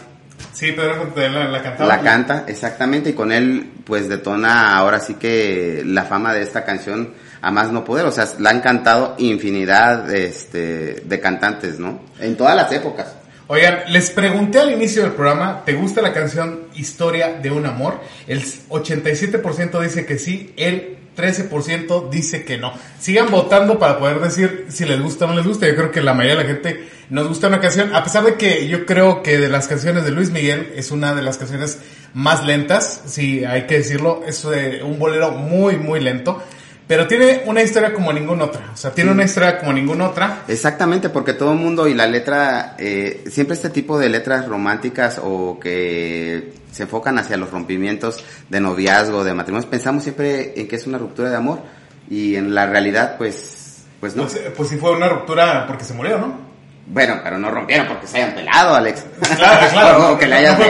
Sí, 0.54 0.70
Pedro 0.72 0.94
Infante 0.94 1.28
la, 1.28 1.48
la 1.48 1.62
cantaba. 1.62 1.96
La 1.96 2.02
canta, 2.02 2.44
exactamente, 2.46 3.10
y 3.10 3.12
con 3.12 3.32
él 3.32 3.72
pues 3.84 4.08
detona 4.08 4.76
ahora 4.76 5.00
sí 5.00 5.14
que 5.14 5.82
la 5.84 6.04
fama 6.04 6.32
de 6.32 6.42
esta 6.42 6.64
canción 6.64 7.12
a 7.42 7.50
más 7.50 7.70
no 7.72 7.84
poder, 7.84 8.06
o 8.06 8.12
sea, 8.12 8.26
la 8.38 8.50
han 8.50 8.60
cantado 8.60 9.16
infinidad 9.18 10.10
este, 10.14 11.02
de 11.04 11.20
cantantes, 11.20 11.78
¿no? 11.78 12.00
En 12.18 12.36
todas 12.36 12.56
las 12.56 12.72
épocas. 12.72 13.14
Oigan, 13.48 13.80
les 13.88 14.10
pregunté 14.10 14.60
al 14.60 14.72
inicio 14.72 15.02
del 15.02 15.12
programa, 15.12 15.62
¿te 15.66 15.74
gusta 15.74 16.00
la 16.00 16.14
canción 16.14 16.68
Historia 16.74 17.34
de 17.42 17.50
un 17.50 17.66
amor? 17.66 18.00
El 18.26 18.42
87% 18.42 19.82
dice 19.82 20.06
que 20.06 20.18
sí, 20.18 20.54
el 20.56 20.96
13% 21.16 22.10
dice 22.10 22.44
que 22.44 22.58
no. 22.58 22.72
Sigan 23.00 23.30
votando 23.30 23.78
para 23.78 23.98
poder 23.98 24.20
decir 24.20 24.66
si 24.68 24.84
les 24.84 25.00
gusta 25.00 25.24
o 25.24 25.28
no 25.28 25.34
les 25.34 25.46
gusta. 25.46 25.66
Yo 25.66 25.76
creo 25.76 25.90
que 25.90 26.02
la 26.02 26.14
mayoría 26.14 26.38
de 26.38 26.42
la 26.44 26.48
gente 26.48 26.88
nos 27.10 27.28
gusta 27.28 27.48
una 27.48 27.60
canción, 27.60 27.94
a 27.94 28.02
pesar 28.02 28.24
de 28.24 28.34
que 28.34 28.66
yo 28.66 28.86
creo 28.86 29.22
que 29.22 29.38
de 29.38 29.48
las 29.48 29.68
canciones 29.68 30.04
de 30.04 30.10
Luis 30.10 30.30
Miguel 30.30 30.72
es 30.74 30.90
una 30.90 31.14
de 31.14 31.22
las 31.22 31.38
canciones 31.38 31.78
más 32.14 32.44
lentas, 32.44 33.02
sí, 33.06 33.44
hay 33.44 33.66
que 33.66 33.78
decirlo, 33.78 34.22
es 34.26 34.44
eh, 34.44 34.80
un 34.82 34.98
bolero 34.98 35.32
muy, 35.32 35.76
muy 35.76 36.00
lento. 36.00 36.42
Pero 36.86 37.06
tiene 37.06 37.42
una 37.46 37.62
historia 37.62 37.94
como 37.94 38.12
ninguna 38.12 38.44
otra. 38.44 38.70
O 38.72 38.76
sea, 38.76 38.92
tiene 38.92 39.10
una 39.10 39.24
historia 39.24 39.58
como 39.58 39.72
ninguna 39.72 40.08
otra. 40.08 40.42
Exactamente, 40.48 41.08
porque 41.08 41.32
todo 41.32 41.52
el 41.52 41.58
mundo 41.58 41.88
y 41.88 41.94
la 41.94 42.06
letra, 42.06 42.74
eh, 42.78 43.24
siempre 43.30 43.54
este 43.54 43.70
tipo 43.70 43.98
de 43.98 44.10
letras 44.10 44.46
románticas 44.46 45.18
o 45.22 45.58
que 45.58 46.52
se 46.70 46.82
enfocan 46.82 47.18
hacia 47.18 47.38
los 47.38 47.50
rompimientos 47.50 48.22
de 48.50 48.60
noviazgo, 48.60 49.24
de 49.24 49.32
matrimonios, 49.32 49.70
pensamos 49.70 50.02
siempre 50.02 50.52
en 50.60 50.68
que 50.68 50.76
es 50.76 50.86
una 50.86 50.98
ruptura 50.98 51.30
de 51.30 51.36
amor 51.36 51.62
y 52.10 52.36
en 52.36 52.54
la 52.54 52.66
realidad 52.66 53.16
pues, 53.16 53.84
pues 54.00 54.14
no. 54.14 54.24
Pues, 54.24 54.36
eh, 54.36 54.52
pues 54.54 54.68
sí 54.68 54.76
fue 54.76 54.90
una 54.90 55.08
ruptura 55.08 55.66
porque 55.66 55.84
se 55.84 55.94
murió, 55.94 56.18
¿no? 56.18 56.44
Bueno, 56.86 57.20
pero 57.24 57.38
no 57.38 57.50
rompieron 57.50 57.86
porque 57.86 58.06
se 58.06 58.18
hayan 58.18 58.34
pelado, 58.34 58.74
Alex. 58.74 59.06
Claro, 59.36 59.66
claro. 59.72 60.12
o 60.12 60.18
que 60.18 60.26
le 60.26 60.34
hayan 60.34 60.58
no. 60.58 60.64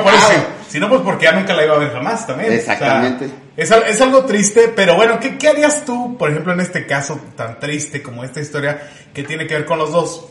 Si 0.75 0.81
no, 0.81 0.89
pues 0.89 1.03
porque 1.03 1.27
ya 1.27 1.33
nunca 1.33 1.55
la 1.55 1.65
iba 1.65 1.77
a 1.77 1.79
ver 1.79 1.93
jamás 1.93 2.27
también. 2.27 2.53
Exactamente. 2.53 3.27
O 3.27 3.65
sea, 3.65 3.79
es, 3.79 3.95
es 3.95 4.01
algo 4.01 4.25
triste, 4.25 4.73
pero 4.75 4.97
bueno, 4.97 5.21
¿qué, 5.21 5.39
¿qué 5.39 5.47
harías 5.47 5.85
tú, 5.85 6.17
por 6.19 6.31
ejemplo, 6.31 6.53
en 6.53 6.59
este 6.59 6.85
caso 6.85 7.17
tan 7.37 7.61
triste 7.61 8.03
como 8.03 8.25
esta 8.25 8.41
historia 8.41 8.91
que 9.15 9.23
tiene 9.23 9.47
que 9.47 9.55
ver 9.55 9.67
con 9.67 9.79
los 9.79 9.93
dos? 9.93 10.27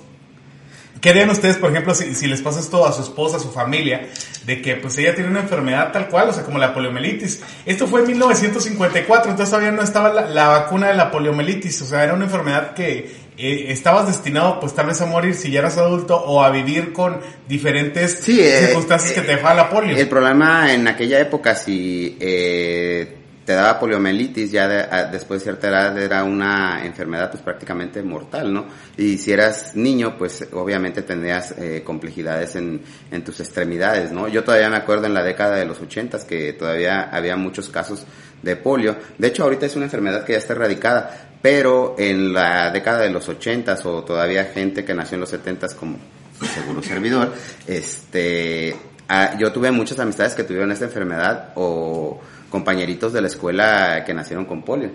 ¿Qué 1.00 1.12
harían 1.12 1.30
ustedes, 1.30 1.56
por 1.56 1.72
ejemplo, 1.72 1.96
si, 1.96 2.14
si 2.14 2.28
les 2.28 2.42
pasa 2.42 2.60
esto 2.60 2.86
a 2.86 2.92
su 2.92 3.04
esposa, 3.04 3.38
a 3.38 3.40
su 3.40 3.54
familia, 3.54 4.10
de 4.46 4.62
que 4.62 4.76
pues 4.76 4.98
ella 4.98 5.16
tiene 5.16 5.30
una 5.30 5.40
enfermedad 5.40 5.94
tal 5.94 6.10
cual, 6.10 6.28
o 6.28 6.34
sea, 6.34 6.44
como 6.44 6.58
la 6.58 6.74
poliomielitis? 6.74 7.42
Esto 7.66 7.88
fue 7.88 8.02
en 8.02 8.08
1954, 8.08 9.32
entonces 9.32 9.50
todavía 9.50 9.72
no 9.72 9.82
estaba 9.82 10.12
la, 10.12 10.28
la 10.28 10.48
vacuna 10.50 10.90
de 10.90 10.96
la 10.96 11.10
poliomielitis, 11.10 11.82
o 11.84 11.86
sea, 11.86 12.04
era 12.04 12.16
una 12.16 12.26
enfermedad 12.26 12.74
que 12.74 13.23
eh, 13.38 13.66
estabas 13.72 14.08
destinado 14.08 14.60
pues 14.60 14.74
tal 14.74 14.88
vez 14.88 15.02
a 15.02 15.06
morir 15.06 15.34
si 15.36 15.52
ya 15.52 15.60
eras 15.60 15.78
adulto 15.78 16.16
o 16.18 16.44
a 16.44 16.50
vivir 16.50 16.94
con 16.94 17.20
diferentes 17.48 18.20
Sí, 18.22 18.40
eh, 18.42 18.66
circunstancias 18.68 19.14
que 19.14 19.22
te 19.22 19.36
dejaba 19.36 19.54
la 19.54 19.70
polio. 19.70 19.96
El 19.98 20.08
problema 20.10 20.74
en 20.74 20.88
aquella 20.88 21.20
época, 21.20 21.56
si 21.56 22.18
eh, 22.20 23.18
te 23.46 23.54
daba 23.54 23.78
poliomielitis, 23.80 24.52
ya 24.52 24.68
de- 24.70 24.84
a- 24.90 25.06
después 25.12 25.42
de 25.42 25.44
cierta 25.44 25.68
edad 25.68 25.98
era 26.02 26.24
una 26.24 26.86
enfermedad 26.86 27.30
pues 27.30 27.44
prácticamente 27.44 28.02
mortal, 28.02 28.54
¿no? 28.54 28.66
Y 28.98 29.18
si 29.18 29.34
eras 29.34 29.76
niño, 29.76 30.16
pues 30.18 30.48
obviamente 30.54 31.02
tendrías 31.02 31.54
eh, 31.58 31.82
complejidades 31.84 32.56
en, 32.56 32.82
en 33.12 33.24
tus 33.24 33.40
extremidades, 33.42 34.12
¿no? 34.14 34.30
Yo 34.30 34.44
todavía 34.46 34.70
me 34.70 34.78
acuerdo 34.78 35.08
en 35.08 35.14
la 35.14 35.24
década 35.24 35.58
de 35.58 35.66
los 35.66 35.82
ochentas 35.82 36.24
que 36.24 36.54
todavía 36.54 37.10
había 37.12 37.36
muchos 37.36 37.68
casos 37.70 38.06
de 38.42 38.56
polio. 38.56 38.96
De 39.18 39.28
hecho, 39.28 39.44
ahorita 39.44 39.66
es 39.66 39.76
una 39.76 39.86
enfermedad 39.86 40.24
que 40.24 40.34
ya 40.34 40.38
está 40.38 40.54
erradicada, 40.54 41.30
pero 41.44 41.96
en 42.00 42.32
la 42.32 42.72
década 42.72 43.00
de 43.00 43.10
los 43.10 43.28
ochentas 43.28 43.86
o 43.86 44.02
todavía 44.06 44.46
gente 44.46 44.86
que 44.86 44.94
nació 44.94 45.16
en 45.16 45.22
los 45.22 45.30
setentas 45.30 45.74
como 45.74 45.98
su 46.40 46.46
seguro 46.46 46.82
servidor, 46.82 47.34
este, 47.68 48.74
ah, 49.10 49.36
yo 49.38 49.52
tuve 49.52 49.70
muchas 49.70 50.00
amistades 50.00 50.36
que 50.36 50.46
tuvieron 50.46 50.72
esta 50.72 50.86
enfermedad 50.86 51.52
o 51.56 52.18
compañeritos 52.50 53.12
de 53.12 53.20
la 53.20 53.28
escuela 53.28 54.06
que 54.06 54.14
nacieron 54.14 54.46
con 54.46 54.64
polio. 54.64 54.92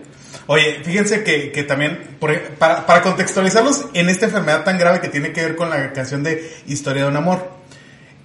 Oye, 0.47 0.81
fíjense 0.83 1.23
que, 1.23 1.53
que 1.53 1.65
también, 1.65 2.17
para, 2.19 2.87
para 2.87 3.03
contextualizarlos 3.03 3.85
en 3.93 4.09
esta 4.09 4.25
enfermedad 4.25 4.65
tan 4.65 4.79
grave 4.79 5.03
que 5.03 5.09
tiene 5.09 5.33
que 5.33 5.43
ver 5.43 5.55
con 5.55 5.69
la 5.69 5.93
canción 5.93 6.23
de 6.23 6.51
Historia 6.67 7.03
de 7.03 7.09
un 7.11 7.17
Amor. 7.17 7.47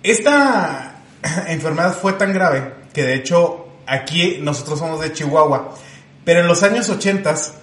Esta 0.01 1.01
enfermedad 1.49 1.93
fue 1.93 2.13
tan 2.13 2.31
grave 2.31 2.71
que 2.93 3.03
de 3.03 3.15
hecho 3.15 3.67
aquí 3.85 4.39
nosotros 4.41 4.79
somos 4.79 5.01
de 5.01 5.11
Chihuahua, 5.11 5.75
pero 6.23 6.39
en 6.39 6.47
los 6.47 6.63
años 6.63 6.89
80 6.89 7.62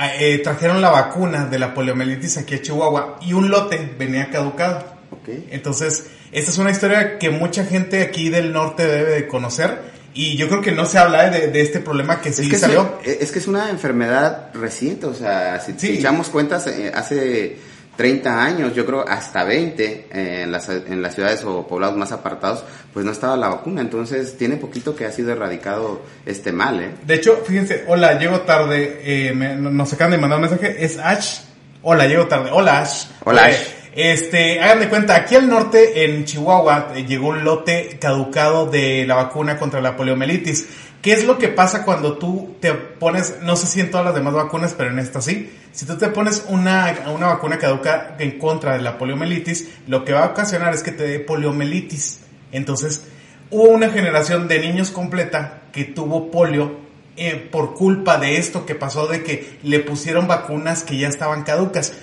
eh, 0.00 0.38
trajeron 0.42 0.80
la 0.80 0.90
vacuna 0.90 1.46
de 1.46 1.58
la 1.58 1.74
poliomielitis 1.74 2.38
aquí 2.38 2.54
a 2.54 2.62
Chihuahua 2.62 3.18
y 3.20 3.32
un 3.32 3.50
lote 3.50 3.94
venía 3.98 4.30
caducado. 4.30 4.78
¿ok? 5.10 5.28
Entonces, 5.50 6.06
esta 6.32 6.50
es 6.50 6.58
una 6.58 6.70
historia 6.70 7.18
que 7.18 7.30
mucha 7.30 7.64
gente 7.64 8.02
aquí 8.02 8.28
del 8.30 8.52
norte 8.52 8.86
debe 8.86 9.12
de 9.12 9.26
conocer 9.28 9.78
y 10.14 10.36
yo 10.36 10.48
creo 10.48 10.60
que 10.60 10.72
no 10.72 10.86
se 10.86 10.98
habla 10.98 11.30
de, 11.30 11.48
de 11.48 11.60
este 11.60 11.80
problema 11.80 12.20
que 12.20 12.32
sí 12.32 12.42
es, 12.42 12.48
que 12.48 12.54
es, 12.56 12.60
salió. 12.60 12.80
una, 12.82 13.12
es 13.12 13.30
que 13.30 13.38
es 13.38 13.46
una 13.46 13.70
enfermedad 13.70 14.50
reciente, 14.54 15.06
o 15.06 15.14
sea, 15.14 15.60
si, 15.60 15.72
Sí. 15.72 15.86
si 15.88 15.98
echamos 15.98 16.28
cuentas, 16.28 16.66
eh, 16.66 16.90
hace 16.94 17.56
30 18.00 18.42
años, 18.42 18.74
yo 18.74 18.86
creo 18.86 19.04
hasta 19.06 19.44
20, 19.44 19.84
eh, 20.10 20.40
en, 20.44 20.50
las, 20.50 20.70
en 20.70 21.02
las 21.02 21.14
ciudades 21.14 21.44
o 21.44 21.66
poblados 21.66 21.98
más 21.98 22.12
apartados, 22.12 22.64
pues 22.94 23.04
no 23.04 23.12
estaba 23.12 23.36
la 23.36 23.48
vacuna, 23.48 23.82
entonces 23.82 24.38
tiene 24.38 24.56
poquito 24.56 24.96
que 24.96 25.04
ha 25.04 25.12
sido 25.12 25.32
erradicado 25.32 26.00
este 26.24 26.50
mal, 26.50 26.80
¿eh? 26.80 26.92
De 27.04 27.16
hecho, 27.16 27.42
fíjense, 27.46 27.84
hola, 27.88 28.18
llego 28.18 28.40
tarde, 28.40 29.02
eh, 29.04 29.34
me- 29.34 29.54
nos 29.54 29.92
acaban 29.92 30.12
de 30.12 30.16
mandar 30.16 30.38
un 30.38 30.46
mensaje, 30.48 30.82
es 30.82 30.96
Ash. 30.98 31.40
Hola, 31.82 32.06
llego 32.06 32.26
tarde. 32.26 32.48
Hola, 32.50 32.80
Ash. 32.80 33.04
Hola, 33.22 33.50
Eh, 33.50 33.52
Ash. 33.54 33.66
Este, 33.92 34.60
hagan 34.60 34.80
de 34.80 34.88
cuenta, 34.88 35.16
aquí 35.16 35.34
al 35.34 35.46
norte, 35.50 36.04
en 36.04 36.24
Chihuahua, 36.24 36.92
eh, 36.94 37.04
llegó 37.06 37.28
un 37.28 37.44
lote 37.44 37.98
caducado 38.00 38.64
de 38.64 39.04
la 39.06 39.16
vacuna 39.16 39.58
contra 39.58 39.82
la 39.82 39.94
poliomielitis. 39.94 40.66
¿Qué 41.02 41.12
es 41.12 41.24
lo 41.24 41.38
que 41.38 41.48
pasa 41.48 41.84
cuando 41.84 42.18
tú 42.18 42.56
te 42.60 42.74
pones, 42.74 43.36
no 43.42 43.56
sé 43.56 43.66
si 43.66 43.80
en 43.80 43.90
todas 43.90 44.04
las 44.04 44.14
demás 44.14 44.34
vacunas, 44.34 44.74
pero 44.76 44.90
en 44.90 44.98
esta 44.98 45.22
sí, 45.22 45.50
si 45.72 45.86
tú 45.86 45.96
te 45.96 46.08
pones 46.08 46.44
una, 46.48 46.94
una 47.14 47.28
vacuna 47.28 47.58
caduca 47.58 48.16
en 48.18 48.38
contra 48.38 48.74
de 48.74 48.82
la 48.82 48.98
poliomielitis, 48.98 49.68
lo 49.86 50.04
que 50.04 50.12
va 50.12 50.24
a 50.24 50.28
ocasionar 50.28 50.74
es 50.74 50.82
que 50.82 50.92
te 50.92 51.04
dé 51.04 51.20
poliomielitis. 51.20 52.20
Entonces, 52.52 53.04
hubo 53.50 53.68
una 53.68 53.88
generación 53.88 54.46
de 54.46 54.58
niños 54.58 54.90
completa 54.90 55.62
que 55.72 55.84
tuvo 55.84 56.30
polio 56.30 56.80
eh, 57.16 57.48
por 57.50 57.74
culpa 57.74 58.18
de 58.18 58.36
esto 58.36 58.66
que 58.66 58.74
pasó 58.74 59.06
de 59.06 59.22
que 59.22 59.58
le 59.62 59.80
pusieron 59.80 60.28
vacunas 60.28 60.84
que 60.84 60.98
ya 60.98 61.08
estaban 61.08 61.44
caducas. 61.44 61.94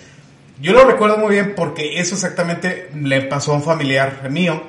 Yo 0.60 0.74
lo 0.74 0.86
recuerdo 0.86 1.18
muy 1.18 1.32
bien 1.32 1.54
porque 1.56 2.00
eso 2.00 2.16
exactamente 2.16 2.90
le 2.96 3.22
pasó 3.22 3.54
a 3.54 3.56
un 3.58 3.64
familiar 3.64 4.30
mío. 4.32 4.64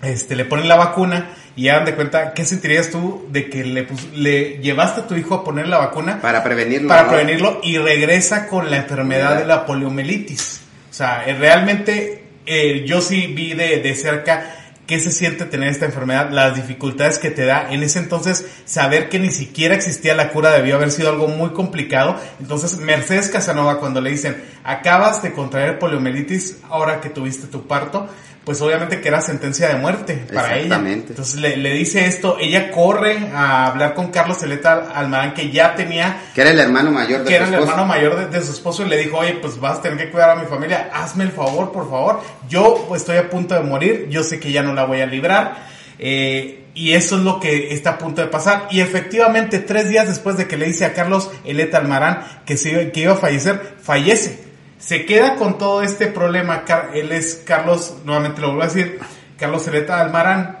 Este, 0.00 0.36
le 0.36 0.44
ponen 0.44 0.68
la 0.68 0.76
vacuna 0.76 1.34
y 1.58 1.68
hagan 1.68 1.84
de 1.86 1.94
cuenta, 1.96 2.32
¿qué 2.34 2.44
sentirías 2.44 2.90
tú 2.90 3.26
de 3.30 3.50
que 3.50 3.64
le, 3.64 3.82
pus- 3.82 4.12
le 4.14 4.58
llevaste 4.58 5.00
a 5.00 5.06
tu 5.08 5.16
hijo 5.16 5.34
a 5.34 5.44
poner 5.44 5.66
la 5.66 5.78
vacuna 5.78 6.20
Para 6.20 6.44
prevenirlo. 6.44 6.88
para 6.88 7.02
¿no? 7.02 7.08
prevenirlo 7.08 7.60
y 7.64 7.78
regresa 7.78 8.46
con 8.46 8.70
la 8.70 8.76
enfermedad 8.76 9.36
de 9.38 9.44
la 9.44 9.66
poliomielitis. 9.66 10.60
O 10.90 10.94
sea, 10.94 11.24
eh, 11.26 11.34
realmente 11.34 12.24
eh, 12.46 12.84
yo 12.86 13.00
sí 13.00 13.26
vi 13.26 13.54
de, 13.54 13.80
de 13.80 13.94
cerca 13.94 14.54
qué 14.86 14.98
se 15.00 15.10
siente 15.10 15.44
tener 15.44 15.68
esta 15.68 15.84
enfermedad, 15.84 16.30
las 16.30 16.54
dificultades 16.56 17.18
que 17.18 17.30
te 17.30 17.44
da. 17.44 17.70
En 17.70 17.82
ese 17.82 17.98
entonces, 17.98 18.46
saber 18.64 19.08
que 19.10 19.18
ni 19.18 19.30
siquiera 19.30 19.74
existía 19.74 20.14
la 20.14 20.30
cura 20.30 20.50
debió 20.50 20.76
haber 20.76 20.90
sido 20.90 21.10
algo 21.10 21.28
muy 21.28 21.50
complicado. 21.50 22.18
Entonces, 22.40 22.78
Mercedes 22.78 23.28
Casanova, 23.28 23.80
cuando 23.80 24.00
le 24.00 24.10
dicen, 24.10 24.42
acabas 24.64 25.22
de 25.22 25.32
contraer 25.32 25.78
poliomielitis 25.78 26.58
ahora 26.70 27.00
que 27.02 27.10
tuviste 27.10 27.48
tu 27.48 27.66
parto, 27.66 28.08
pues 28.48 28.62
obviamente 28.62 29.02
que 29.02 29.08
era 29.08 29.20
sentencia 29.20 29.68
de 29.68 29.74
muerte 29.74 30.24
para 30.32 30.54
ella. 30.54 30.62
Exactamente. 30.62 31.08
Entonces 31.10 31.34
le, 31.38 31.58
le 31.58 31.74
dice 31.74 32.06
esto, 32.06 32.38
ella 32.40 32.70
corre 32.70 33.28
a 33.34 33.66
hablar 33.66 33.92
con 33.92 34.10
Carlos 34.10 34.38
Celeta 34.38 34.88
Almarán, 34.94 35.34
que 35.34 35.50
ya 35.50 35.74
tenía 35.74 36.22
Que 36.34 36.40
era 36.40 36.48
el 36.52 36.58
hermano 36.58 36.90
mayor 36.90 37.24
de 37.24 37.28
que 37.28 37.34
era 37.36 37.46
el 37.46 37.52
hermano 37.52 37.84
mayor 37.84 38.16
de, 38.16 38.38
de 38.38 38.42
su 38.42 38.52
esposo 38.52 38.86
y 38.86 38.88
le 38.88 38.96
dijo, 38.96 39.18
oye, 39.18 39.34
pues 39.34 39.60
vas 39.60 39.80
a 39.80 39.82
tener 39.82 39.98
que 39.98 40.10
cuidar 40.10 40.30
a 40.30 40.36
mi 40.36 40.46
familia, 40.46 40.88
hazme 40.94 41.24
el 41.24 41.30
favor, 41.30 41.72
por 41.72 41.90
favor. 41.90 42.22
Yo 42.48 42.88
estoy 42.96 43.18
a 43.18 43.28
punto 43.28 43.54
de 43.54 43.60
morir, 43.60 44.06
yo 44.08 44.24
sé 44.24 44.40
que 44.40 44.50
ya 44.50 44.62
no 44.62 44.72
la 44.72 44.84
voy 44.84 45.02
a 45.02 45.06
librar. 45.06 45.66
eh, 45.98 46.64
y 46.74 46.94
eso 46.94 47.16
es 47.16 47.22
lo 47.24 47.40
que 47.40 47.74
está 47.74 47.90
a 47.90 47.98
punto 47.98 48.22
de 48.22 48.28
pasar. 48.28 48.68
Y 48.70 48.80
efectivamente, 48.80 49.58
tres 49.58 49.90
días 49.90 50.06
después 50.08 50.38
de 50.38 50.46
que 50.46 50.56
le 50.56 50.64
dice 50.66 50.84
a 50.86 50.94
Carlos 50.94 51.28
Eleta 51.44 51.76
Almarán 51.76 52.24
que, 52.46 52.56
se, 52.56 52.92
que 52.92 53.00
iba 53.00 53.12
a 53.12 53.16
fallecer, 53.16 53.74
fallece. 53.82 54.47
Se 54.78 55.04
queda 55.04 55.36
con 55.36 55.58
todo 55.58 55.82
este 55.82 56.06
problema. 56.06 56.64
Él 56.94 57.12
es 57.12 57.42
Carlos, 57.44 57.96
nuevamente 58.04 58.40
lo 58.40 58.48
vuelvo 58.48 58.62
a 58.62 58.66
decir, 58.66 58.98
Carlos 59.38 59.66
Eleta 59.68 60.00
Almarán 60.00 60.58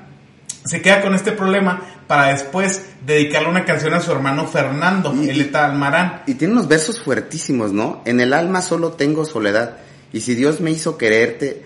se 0.64 0.82
queda 0.82 1.00
con 1.00 1.14
este 1.14 1.32
problema 1.32 1.82
para 2.06 2.28
después 2.28 2.84
dedicarle 3.06 3.48
una 3.48 3.64
canción 3.64 3.94
a 3.94 4.00
su 4.00 4.10
hermano 4.12 4.46
Fernando, 4.46 5.14
Y- 5.14 5.30
Eleta 5.30 5.64
Almarán. 5.66 6.22
Y 6.26 6.34
tiene 6.34 6.52
unos 6.54 6.68
versos 6.68 7.00
fuertísimos, 7.00 7.72
¿no? 7.72 8.02
En 8.04 8.20
el 8.20 8.32
alma 8.32 8.60
solo 8.62 8.92
tengo 8.92 9.24
soledad. 9.24 9.76
Y 10.12 10.20
si 10.20 10.34
Dios 10.34 10.60
me 10.60 10.70
hizo 10.70 10.96
quererte 10.98 11.62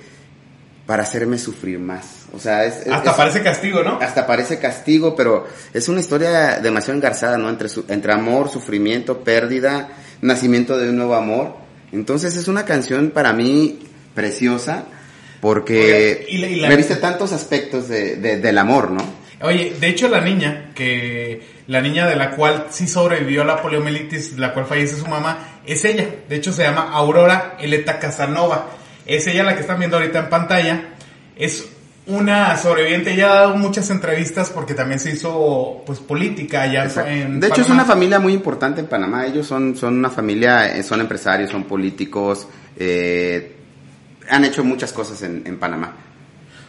para 0.87 1.05
hacerme 1.05 1.39
sufrir 1.39 1.79
más. 1.79 2.27
O 2.35 2.39
sea, 2.39 2.65
es, 2.65 2.87
es- 2.87 2.93
Hasta 2.93 3.11
es- 3.13 3.17
parece 3.17 3.43
castigo, 3.43 3.83
¿no? 3.83 3.99
hasta 4.01 4.27
parece 4.27 4.59
castigo, 4.59 5.15
pero 5.17 5.47
es 5.73 5.89
una 5.89 6.01
historia 6.01 6.59
demasiado 6.61 6.97
engarzada, 6.97 7.39
¿no? 7.39 7.49
Entre, 7.49 7.69
su- 7.69 7.85
entre 7.89 8.13
amor, 8.13 8.49
sufrimiento, 8.49 9.21
pérdida, 9.23 9.91
nacimiento 10.21 10.77
de 10.77 10.91
un 10.91 10.97
nuevo 10.97 11.15
amor. 11.15 11.62
Entonces 11.93 12.37
es 12.37 12.49
una 12.49 12.65
canción 12.65 13.11
para 13.11 13.33
mí 13.33 13.81
preciosa 14.15 14.85
porque 15.41 16.25
Oye, 16.25 16.27
y 16.29 16.39
la- 16.39 16.47
y 16.49 16.57
la- 16.57 16.69
me 16.69 16.77
viste 16.77 16.97
tantos 16.97 17.33
aspectos 17.33 17.89
de, 17.89 18.17
de- 18.17 18.37
del 18.39 18.59
amor, 18.59 18.91
¿no? 18.91 19.03
Oye, 19.43 19.75
de 19.81 19.89
hecho 19.89 20.09
la 20.09 20.21
niña, 20.21 20.71
que 20.75 21.43
la 21.67 21.81
niña 21.81 22.07
de 22.07 22.15
la 22.15 22.31
cual 22.31 22.67
sí 22.71 22.87
sobrevivió 22.87 23.43
a 23.43 23.45
la 23.45 23.61
poliomielitis, 23.61 24.39
la 24.39 24.53
cual 24.55 24.67
fallece 24.67 24.97
su 24.97 25.07
mamá, 25.09 25.61
es 25.67 25.85
ella. 25.85 26.07
De 26.29 26.37
hecho 26.37 26.53
se 26.53 26.63
llama 26.63 26.91
Aurora 26.93 27.57
Eleta 27.61 27.99
Casanova. 27.99 28.71
Es 29.05 29.27
ella 29.27 29.43
la 29.43 29.57
que 29.57 29.63
están 29.63 29.81
viendo 29.81 29.97
ahorita 29.97 30.21
en 30.21 30.29
pantalla. 30.29 30.83
Es 31.37 31.67
una 32.07 32.57
sobreviviente, 32.57 33.13
ella 33.13 33.31
ha 33.31 33.35
dado 33.35 33.57
muchas 33.57 33.89
entrevistas 33.91 34.51
porque 34.51 34.75
también 34.75 34.99
se 34.99 35.13
hizo 35.13 35.83
pues 35.87 36.01
política 36.01 36.63
allá 36.63 36.85
Exacto. 36.85 37.11
en 37.11 37.39
De 37.39 37.47
hecho, 37.47 37.63
es 37.63 37.69
una 37.69 37.85
familia 37.85 38.19
muy 38.19 38.33
importante 38.33 38.81
en 38.81 38.87
Panamá. 38.87 39.27
Ellos 39.27 39.47
son, 39.47 39.77
son 39.77 39.99
una 39.99 40.11
familia, 40.11 40.75
eh, 40.77 40.83
son 40.83 41.01
empresarios, 41.01 41.51
son 41.51 41.65
políticos, 41.65 42.49
eh, 42.77 43.57
han 44.29 44.45
hecho 44.45 44.65
muchas 44.65 44.93
cosas 44.93 45.23
en, 45.23 45.43
en 45.47 45.59
Panamá. 45.59 45.93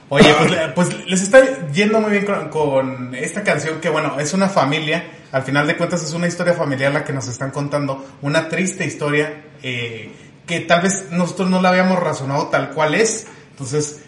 Oye, 0.10 0.32
pues, 0.38 0.52
pues 0.76 1.08
les 1.08 1.24
está 1.24 1.72
yendo 1.72 2.00
muy 2.00 2.12
bien 2.12 2.26
con, 2.26 2.50
con 2.50 3.16
esta 3.16 3.42
canción 3.42 3.82
que 3.82 3.90
bueno, 3.90 4.20
es 4.20 4.34
una 4.34 4.50
familia, 4.50 5.04
al 5.32 5.42
final 5.42 5.66
de 5.66 5.76
cuentas 5.76 6.04
es 6.04 6.14
una 6.14 6.28
historia 6.28 6.54
familiar 6.54 6.94
la 6.94 7.04
que 7.04 7.14
nos 7.14 7.28
están 7.28 7.50
contando, 7.50 8.06
una 8.22 8.48
triste 8.50 8.86
historia 8.86 9.46
eh, 9.64 10.12
que 10.46 10.60
tal 10.60 10.82
vez 10.84 11.08
nosotros 11.10 11.50
no 11.50 11.62
la 11.62 11.70
habíamos 11.70 12.00
razonado 12.00 12.50
tal 12.50 12.70
cual 12.72 12.94
es. 12.94 13.26
Entonces, 13.52 14.03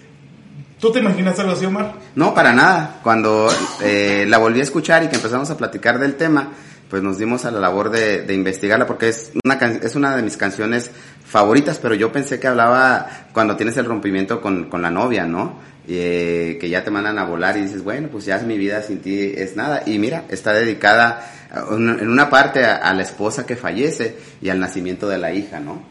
¿tú 0.79 0.91
te 0.91 0.99
imaginas 0.99 1.37
algo 1.39 1.53
así, 1.53 1.65
Omar? 1.65 1.93
No, 2.15 2.33
para 2.33 2.53
nada. 2.53 2.99
Cuando 3.03 3.47
eh, 3.81 4.25
la 4.27 4.37
volví 4.37 4.59
a 4.59 4.63
escuchar 4.63 5.03
y 5.03 5.07
que 5.07 5.15
empezamos 5.15 5.49
a 5.49 5.57
platicar 5.57 5.99
del 5.99 6.15
tema, 6.15 6.49
pues 6.89 7.01
nos 7.01 7.17
dimos 7.17 7.45
a 7.45 7.51
la 7.51 7.59
labor 7.59 7.89
de, 7.89 8.21
de 8.23 8.33
investigarla 8.33 8.85
porque 8.85 9.09
es 9.09 9.31
una, 9.43 9.57
can- 9.57 9.79
es 9.83 9.95
una 9.95 10.15
de 10.15 10.21
mis 10.21 10.37
canciones 10.37 10.91
favoritas, 11.25 11.79
pero 11.81 11.95
yo 11.95 12.11
pensé 12.11 12.39
que 12.39 12.47
hablaba 12.47 13.07
cuando 13.33 13.55
tienes 13.55 13.75
el 13.77 13.85
rompimiento 13.85 14.39
con, 14.41 14.69
con 14.69 14.81
la 14.81 14.91
novia, 14.91 15.25
¿no? 15.25 15.59
Eh, 15.87 16.57
que 16.59 16.67
ya 16.69 16.83
te 16.83 16.89
mandan 16.91 17.19
a 17.19 17.25
volar 17.25 17.57
y 17.57 17.61
dices, 17.61 17.83
bueno, 17.83 18.07
pues 18.11 18.25
ya 18.25 18.37
mi 18.39 18.57
vida 18.57 18.81
sin 18.81 18.99
ti 19.01 19.33
es 19.35 19.55
nada. 19.55 19.83
Y 19.85 19.99
mira, 19.99 20.23
está 20.29 20.53
dedicada 20.53 21.31
en 21.71 22.09
una 22.09 22.29
parte 22.29 22.65
a, 22.65 22.75
a 22.77 22.93
la 22.93 23.03
esposa 23.03 23.45
que 23.45 23.55
fallece 23.55 24.17
y 24.41 24.49
al 24.49 24.59
nacimiento 24.59 25.07
de 25.07 25.17
la 25.19 25.31
hija, 25.31 25.59
¿no? 25.59 25.81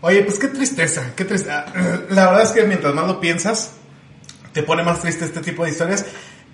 Oye, 0.00 0.22
pues 0.22 0.38
qué 0.38 0.48
tristeza, 0.48 1.02
qué 1.16 1.24
tristeza. 1.24 1.64
La 2.10 2.26
verdad 2.26 2.42
es 2.42 2.50
que 2.50 2.62
mientras 2.64 2.94
más 2.94 3.06
lo 3.06 3.18
piensas, 3.20 3.72
te 4.58 4.64
pone 4.64 4.82
más 4.82 5.00
triste 5.00 5.24
este 5.24 5.40
tipo 5.40 5.64
de 5.64 5.70
historias. 5.70 6.04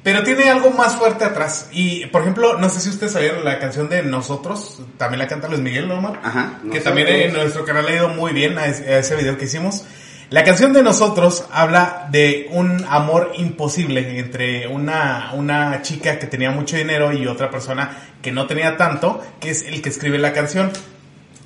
Pero 0.03 0.23
tiene 0.23 0.51
algo 0.51 0.69
más 0.71 0.97
fuerte 0.97 1.25
atrás. 1.25 1.69
Y, 1.73 2.05
por 2.07 2.21
ejemplo, 2.21 2.59
no 2.59 2.69
sé 2.69 2.81
si 2.81 2.91
ustedes 2.91 3.13
sabían 3.13 3.43
la 3.43 3.59
canción 3.59 3.89
de 3.89 4.03
Nosotros. 4.03 4.83
También 4.99 5.19
la 5.21 5.27
canta 5.27 5.49
Luis 5.49 5.63
Miguel, 5.63 5.89
¿no, 5.89 5.95
Omar? 5.95 6.21
Ajá. 6.23 6.61
Que 6.71 6.81
también 6.81 7.09
en 7.09 7.33
nuestro 7.33 7.65
canal 7.65 7.87
ha 7.89 7.93
ido 7.95 8.09
muy 8.11 8.35
bien 8.35 8.59
a 8.59 8.67
ese, 8.67 8.93
a 8.93 8.99
ese 8.99 9.17
video 9.17 9.39
que 9.39 9.47
hicimos. 9.47 9.87
La 10.29 10.45
canción 10.45 10.75
de 10.75 10.83
Nosotros 10.83 11.47
habla 11.51 12.09
de 12.11 12.49
un 12.51 12.85
amor 12.91 13.33
imposible 13.39 14.19
entre 14.19 14.69
una, 14.69 15.31
una 15.33 15.81
chica 15.81 16.19
que 16.19 16.27
tenía 16.27 16.51
mucho 16.51 16.77
dinero 16.77 17.11
y 17.13 17.27
otra 17.27 17.51
persona 17.51 17.97
que 18.21 18.31
no 18.31 18.47
tenía 18.47 18.77
tanto, 18.77 19.23
que 19.41 19.49
es 19.51 19.63
el 19.63 19.81
que 19.81 19.89
escribe 19.89 20.19
la 20.19 20.35
canción. 20.35 20.71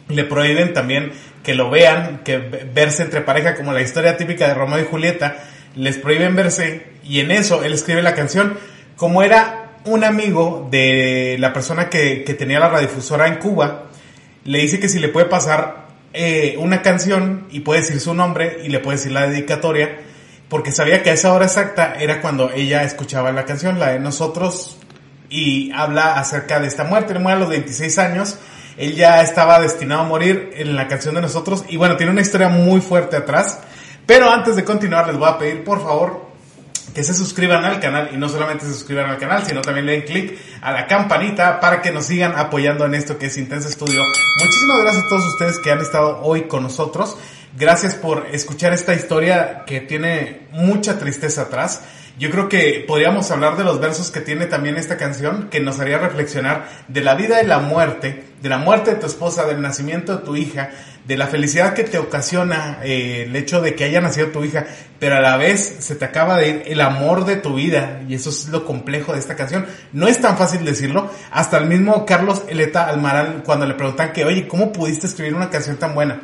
Le 0.08 0.24
prohíben 0.24 0.72
también 0.72 1.12
que 1.44 1.54
lo 1.54 1.70
vean, 1.70 2.22
que 2.24 2.38
ve- 2.38 2.68
verse 2.74 3.04
entre 3.04 3.20
pareja 3.20 3.54
como 3.54 3.72
la 3.72 3.82
historia 3.82 4.16
típica 4.16 4.48
de 4.48 4.54
Romeo 4.54 4.80
y 4.80 4.84
Julieta. 4.84 5.36
Les 5.74 5.98
prohíben 5.98 6.34
verse 6.34 6.92
y 7.04 7.20
en 7.20 7.30
eso 7.30 7.62
él 7.64 7.72
escribe 7.72 8.02
la 8.02 8.14
canción 8.14 8.58
como 8.96 9.22
era 9.22 9.76
un 9.84 10.04
amigo 10.04 10.68
de 10.70 11.36
la 11.38 11.52
persona 11.52 11.88
que, 11.88 12.24
que 12.24 12.34
tenía 12.34 12.58
la 12.58 12.68
radiodifusora 12.68 13.28
en 13.28 13.36
Cuba. 13.36 13.84
Le 14.44 14.58
dice 14.58 14.80
que 14.80 14.88
si 14.88 14.98
le 14.98 15.08
puede 15.08 15.26
pasar 15.26 15.88
eh, 16.12 16.56
una 16.58 16.82
canción 16.82 17.46
y 17.50 17.60
puede 17.60 17.80
decir 17.80 18.00
su 18.00 18.14
nombre 18.14 18.60
y 18.64 18.68
le 18.70 18.80
puede 18.80 18.96
decir 18.96 19.12
la 19.12 19.28
dedicatoria, 19.28 20.00
porque 20.48 20.72
sabía 20.72 21.02
que 21.02 21.10
a 21.10 21.12
esa 21.12 21.32
hora 21.32 21.44
exacta 21.44 21.94
era 21.98 22.20
cuando 22.20 22.50
ella 22.50 22.82
escuchaba 22.82 23.30
la 23.30 23.44
canción, 23.44 23.78
la 23.78 23.90
de 23.90 24.00
nosotros, 24.00 24.78
y 25.28 25.70
habla 25.72 26.18
acerca 26.18 26.60
de 26.60 26.68
esta 26.68 26.84
muerte. 26.84 27.12
Él 27.12 27.20
muere 27.20 27.36
a 27.36 27.40
los 27.40 27.50
26 27.50 27.98
años. 27.98 28.38
Él 28.78 28.94
ya 28.94 29.20
estaba 29.20 29.60
destinado 29.60 30.02
a 30.02 30.04
morir 30.04 30.50
en 30.56 30.76
la 30.76 30.88
canción 30.88 31.14
de 31.14 31.20
nosotros. 31.20 31.64
Y 31.68 31.76
bueno, 31.76 31.96
tiene 31.96 32.12
una 32.12 32.22
historia 32.22 32.48
muy 32.48 32.80
fuerte 32.80 33.16
atrás. 33.16 33.60
Pero 34.08 34.30
antes 34.30 34.56
de 34.56 34.64
continuar, 34.64 35.06
les 35.06 35.18
voy 35.18 35.28
a 35.28 35.36
pedir, 35.36 35.62
por 35.62 35.82
favor, 35.82 36.22
que 36.94 37.04
se 37.04 37.12
suscriban 37.12 37.62
al 37.66 37.78
canal. 37.78 38.08
Y 38.10 38.16
no 38.16 38.30
solamente 38.30 38.64
se 38.64 38.72
suscriban 38.72 39.10
al 39.10 39.18
canal, 39.18 39.44
sino 39.44 39.60
también 39.60 39.84
le 39.84 39.92
den 39.92 40.02
clic 40.06 40.38
a 40.62 40.72
la 40.72 40.86
campanita 40.86 41.60
para 41.60 41.82
que 41.82 41.92
nos 41.92 42.06
sigan 42.06 42.32
apoyando 42.34 42.86
en 42.86 42.94
esto 42.94 43.18
que 43.18 43.26
es 43.26 43.36
Intensa 43.36 43.70
Studio. 43.70 44.02
Muchísimas 44.42 44.80
gracias 44.80 45.04
a 45.04 45.08
todos 45.10 45.26
ustedes 45.26 45.58
que 45.58 45.70
han 45.70 45.80
estado 45.80 46.22
hoy 46.22 46.48
con 46.48 46.62
nosotros. 46.62 47.18
Gracias 47.54 47.96
por 47.96 48.28
escuchar 48.32 48.72
esta 48.72 48.94
historia 48.94 49.64
que 49.66 49.82
tiene 49.82 50.48
mucha 50.52 50.98
tristeza 50.98 51.42
atrás. 51.42 51.82
Yo 52.18 52.30
creo 52.30 52.48
que 52.48 52.84
podríamos 52.86 53.30
hablar 53.30 53.56
de 53.56 53.62
los 53.62 53.78
versos 53.78 54.10
que 54.10 54.20
tiene 54.20 54.46
también 54.46 54.76
esta 54.76 54.96
canción, 54.96 55.48
que 55.50 55.60
nos 55.60 55.78
haría 55.78 55.98
reflexionar 55.98 56.68
de 56.88 57.00
la 57.00 57.14
vida 57.14 57.40
y 57.42 57.46
la 57.46 57.60
muerte, 57.60 58.24
de 58.42 58.48
la 58.48 58.58
muerte 58.58 58.90
de 58.90 58.96
tu 58.96 59.06
esposa, 59.06 59.46
del 59.46 59.60
nacimiento 59.62 60.16
de 60.16 60.24
tu 60.24 60.34
hija, 60.34 60.70
de 61.06 61.16
la 61.16 61.28
felicidad 61.28 61.74
que 61.74 61.84
te 61.84 61.96
ocasiona 61.96 62.80
eh, 62.82 63.24
el 63.28 63.36
hecho 63.36 63.60
de 63.60 63.76
que 63.76 63.84
haya 63.84 64.00
nacido 64.00 64.28
tu 64.28 64.42
hija, 64.42 64.66
pero 64.98 65.16
a 65.16 65.20
la 65.20 65.36
vez 65.36 65.76
se 65.78 65.94
te 65.94 66.04
acaba 66.04 66.36
de 66.38 66.48
ir 66.48 66.62
el 66.66 66.80
amor 66.80 67.24
de 67.24 67.36
tu 67.36 67.54
vida, 67.54 68.00
y 68.08 68.14
eso 68.14 68.30
es 68.30 68.48
lo 68.48 68.64
complejo 68.64 69.12
de 69.12 69.20
esta 69.20 69.36
canción. 69.36 69.66
No 69.92 70.08
es 70.08 70.20
tan 70.20 70.36
fácil 70.36 70.64
decirlo, 70.64 71.08
hasta 71.30 71.58
el 71.58 71.66
mismo 71.66 72.04
Carlos 72.04 72.42
Eleta 72.48 72.88
Almarán, 72.88 73.42
cuando 73.44 73.64
le 73.64 73.74
preguntan 73.74 74.12
que, 74.12 74.24
oye, 74.24 74.48
¿cómo 74.48 74.72
pudiste 74.72 75.06
escribir 75.06 75.34
una 75.34 75.50
canción 75.50 75.76
tan 75.76 75.94
buena? 75.94 76.20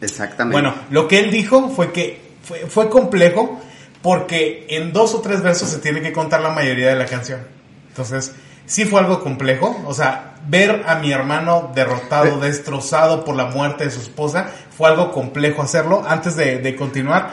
Exactamente. 0.00 0.60
Bueno, 0.60 0.74
lo 0.90 1.06
que 1.06 1.20
él 1.20 1.30
dijo 1.30 1.68
fue 1.68 1.92
que 1.92 2.20
fue, 2.42 2.66
fue 2.66 2.90
complejo 2.90 3.60
porque 4.02 4.66
en 4.70 4.92
dos 4.92 5.14
o 5.14 5.20
tres 5.20 5.42
versos 5.42 5.68
se 5.68 5.78
tiene 5.78 6.00
que 6.02 6.12
contar 6.12 6.40
la 6.40 6.50
mayoría 6.50 6.88
de 6.88 6.96
la 6.96 7.06
canción. 7.06 7.40
Entonces, 7.88 8.32
sí 8.66 8.84
fue 8.84 9.00
algo 9.00 9.22
complejo. 9.22 9.82
O 9.86 9.92
sea, 9.94 10.34
ver 10.48 10.84
a 10.86 10.96
mi 10.96 11.12
hermano 11.12 11.70
derrotado, 11.74 12.40
destrozado 12.40 13.24
por 13.24 13.36
la 13.36 13.46
muerte 13.46 13.84
de 13.84 13.90
su 13.90 14.00
esposa, 14.00 14.48
fue 14.76 14.88
algo 14.88 15.12
complejo 15.12 15.60
hacerlo. 15.62 16.02
Antes 16.08 16.36
de, 16.36 16.58
de 16.58 16.76
continuar, 16.76 17.32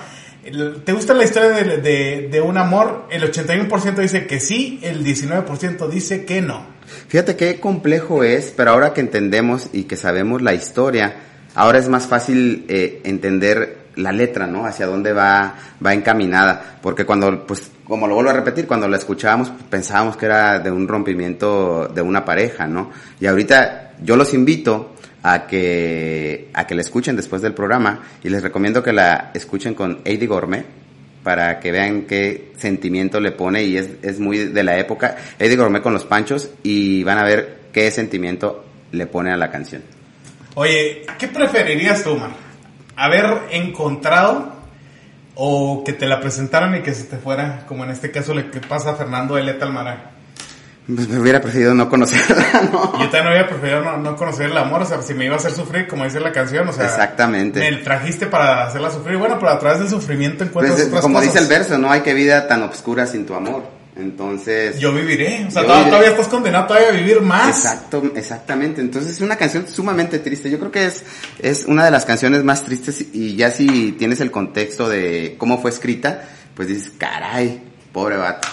¿te 0.83 0.91
gusta 0.93 1.13
la 1.13 1.23
historia 1.23 1.49
de, 1.49 1.77
de- 1.77 2.27
de 2.29 2.41
un 2.41 2.57
amor? 2.57 3.05
El 3.09 3.23
81% 3.31 3.95
dice 3.95 4.27
que 4.27 4.39
sí, 4.39 4.79
el 4.83 5.05
19% 5.05 5.87
dice 5.89 6.25
que 6.25 6.41
no. 6.41 6.65
Fíjate 7.07 7.35
qué 7.35 7.59
complejo 7.59 8.23
es, 8.23 8.53
pero 8.55 8.71
ahora 8.71 8.93
que 8.93 9.01
entendemos 9.01 9.69
y 9.73 9.83
que 9.83 9.95
sabemos 9.97 10.41
la 10.41 10.53
historia, 10.53 11.15
ahora 11.55 11.79
es 11.79 11.87
más 11.89 12.07
fácil 12.07 12.65
eh, 12.69 13.01
entender 13.05 13.86
la 13.97 14.11
letra, 14.11 14.47
¿no? 14.47 14.65
Hacia 14.65 14.85
dónde 14.85 15.13
va, 15.13 15.55
va 15.85 15.93
encaminada. 15.93 16.77
Porque 16.81 17.05
cuando, 17.05 17.45
pues, 17.45 17.71
como 17.83 18.07
lo 18.07 18.15
vuelvo 18.15 18.31
a 18.31 18.33
repetir, 18.33 18.67
cuando 18.67 18.87
la 18.87 18.97
escuchábamos, 18.97 19.51
pensábamos 19.69 20.17
que 20.17 20.25
era 20.25 20.59
de 20.59 20.71
un 20.71 20.87
rompimiento 20.87 21.87
de 21.87 22.01
una 22.01 22.23
pareja, 22.23 22.67
¿no? 22.67 22.91
Y 23.19 23.27
ahorita 23.27 23.93
yo 24.01 24.15
los 24.15 24.33
invito 24.33 24.93
a 25.23 25.47
que, 25.47 26.49
a 26.53 26.65
que 26.67 26.75
la 26.75 26.81
escuchen 26.81 27.15
después 27.15 27.41
del 27.41 27.53
programa 27.53 28.01
y 28.23 28.29
les 28.29 28.43
recomiendo 28.43 28.83
que 28.83 28.93
la 28.93 29.31
escuchen 29.33 29.73
con 29.73 29.99
Eddie 30.05 30.27
Gourmet 30.27 30.65
para 31.23 31.59
que 31.59 31.71
vean 31.71 32.03
qué 32.03 32.53
sentimiento 32.57 33.19
le 33.19 33.31
pone 33.31 33.63
y 33.63 33.77
es, 33.77 33.89
es 34.01 34.19
muy 34.19 34.37
de 34.37 34.63
la 34.63 34.77
época. 34.77 35.17
Eddie 35.37 35.57
Gourmet 35.57 35.81
con 35.81 35.93
los 35.93 36.05
panchos 36.05 36.49
y 36.63 37.03
van 37.03 37.17
a 37.17 37.23
ver 37.23 37.57
qué 37.73 37.91
sentimiento 37.91 38.63
le 38.91 39.07
pone 39.07 39.31
a 39.31 39.37
la 39.37 39.51
canción. 39.51 39.81
Oye, 40.55 41.05
¿qué 41.19 41.27
preferirías 41.27 42.03
tú, 42.03 42.15
Mar? 42.15 42.46
¿Haber 42.97 43.43
encontrado 43.51 44.53
o 45.35 45.83
que 45.85 45.93
te 45.93 46.07
la 46.07 46.19
presentaran 46.19 46.75
y 46.75 46.81
que 46.81 46.93
se 46.93 47.03
te 47.03 47.17
fuera, 47.17 47.63
como 47.67 47.83
en 47.83 47.91
este 47.91 48.09
caso 48.11 48.33
le 48.33 48.49
que 48.49 48.59
pasa 48.59 48.91
a 48.91 48.95
Fernando 48.95 49.37
Eleta 49.37 49.65
Almarán? 49.65 50.17
Pues 50.93 51.07
me 51.09 51.19
hubiera 51.19 51.41
preferido 51.41 51.73
no 51.73 51.89
conocerla, 51.89 52.61
¿no? 52.71 52.93
Yo 52.93 53.09
también 53.09 53.27
hubiera 53.27 53.47
preferido 53.47 53.81
no, 53.81 53.97
no 53.97 54.15
conocer 54.15 54.49
el 54.49 54.57
amor, 54.57 54.81
o 54.81 54.85
sea, 54.85 55.01
si 55.01 55.13
me 55.13 55.25
iba 55.25 55.35
a 55.35 55.37
hacer 55.37 55.51
sufrir, 55.51 55.85
como 55.87 56.05
dice 56.05 56.19
la 56.21 56.31
canción, 56.31 56.67
o 56.67 56.71
sea, 56.73 56.85
Exactamente. 56.85 57.59
me 57.59 57.77
trajiste 57.83 58.25
para 58.27 58.65
hacerla 58.65 58.89
sufrir, 58.89 59.17
bueno, 59.17 59.37
pero 59.37 59.51
a 59.51 59.59
través 59.59 59.79
del 59.79 59.89
sufrimiento 59.89 60.43
encuentras 60.45 60.75
Pues, 60.77 60.87
otras 60.87 61.01
como 61.01 61.19
cosas. 61.19 61.33
dice 61.33 61.43
el 61.43 61.49
verso, 61.49 61.77
no 61.77 61.91
hay 61.91 62.01
que 62.01 62.13
vida 62.13 62.47
tan 62.47 62.63
obscura 62.63 63.05
sin 63.05 63.25
tu 63.25 63.35
amor. 63.35 63.63
Entonces, 63.99 64.79
Yo 64.79 64.93
viviré, 64.93 65.45
o 65.47 65.51
sea, 65.51 65.63
Yo 65.63 65.67
todavía, 65.67 65.91
viviré. 65.91 66.11
estás 66.11 66.27
condenado 66.27 66.67
todavía 66.67 66.89
a 66.89 66.91
vivir 66.91 67.21
más. 67.21 67.49
Exacto, 67.49 68.03
exactamente. 68.15 68.81
Entonces 68.81 69.13
es 69.13 69.21
una 69.21 69.35
canción 69.35 69.67
sumamente 69.67 70.19
triste. 70.19 70.49
Yo 70.49 70.59
creo 70.59 70.71
que 70.71 70.85
es, 70.85 71.03
es 71.39 71.65
una 71.65 71.85
de 71.85 71.91
las 71.91 72.05
canciones 72.05 72.43
más 72.43 72.63
tristes 72.63 73.03
y 73.13 73.35
ya 73.35 73.49
si 73.49 73.93
tienes 73.93 74.19
el 74.21 74.29
contexto 74.29 74.87
de 74.87 75.35
cómo 75.37 75.59
fue 75.61 75.71
escrita, 75.71 76.23
pues 76.53 76.67
dices, 76.67 76.91
caray, 76.97 77.61
pobre 77.91 78.17
vato. 78.17 78.47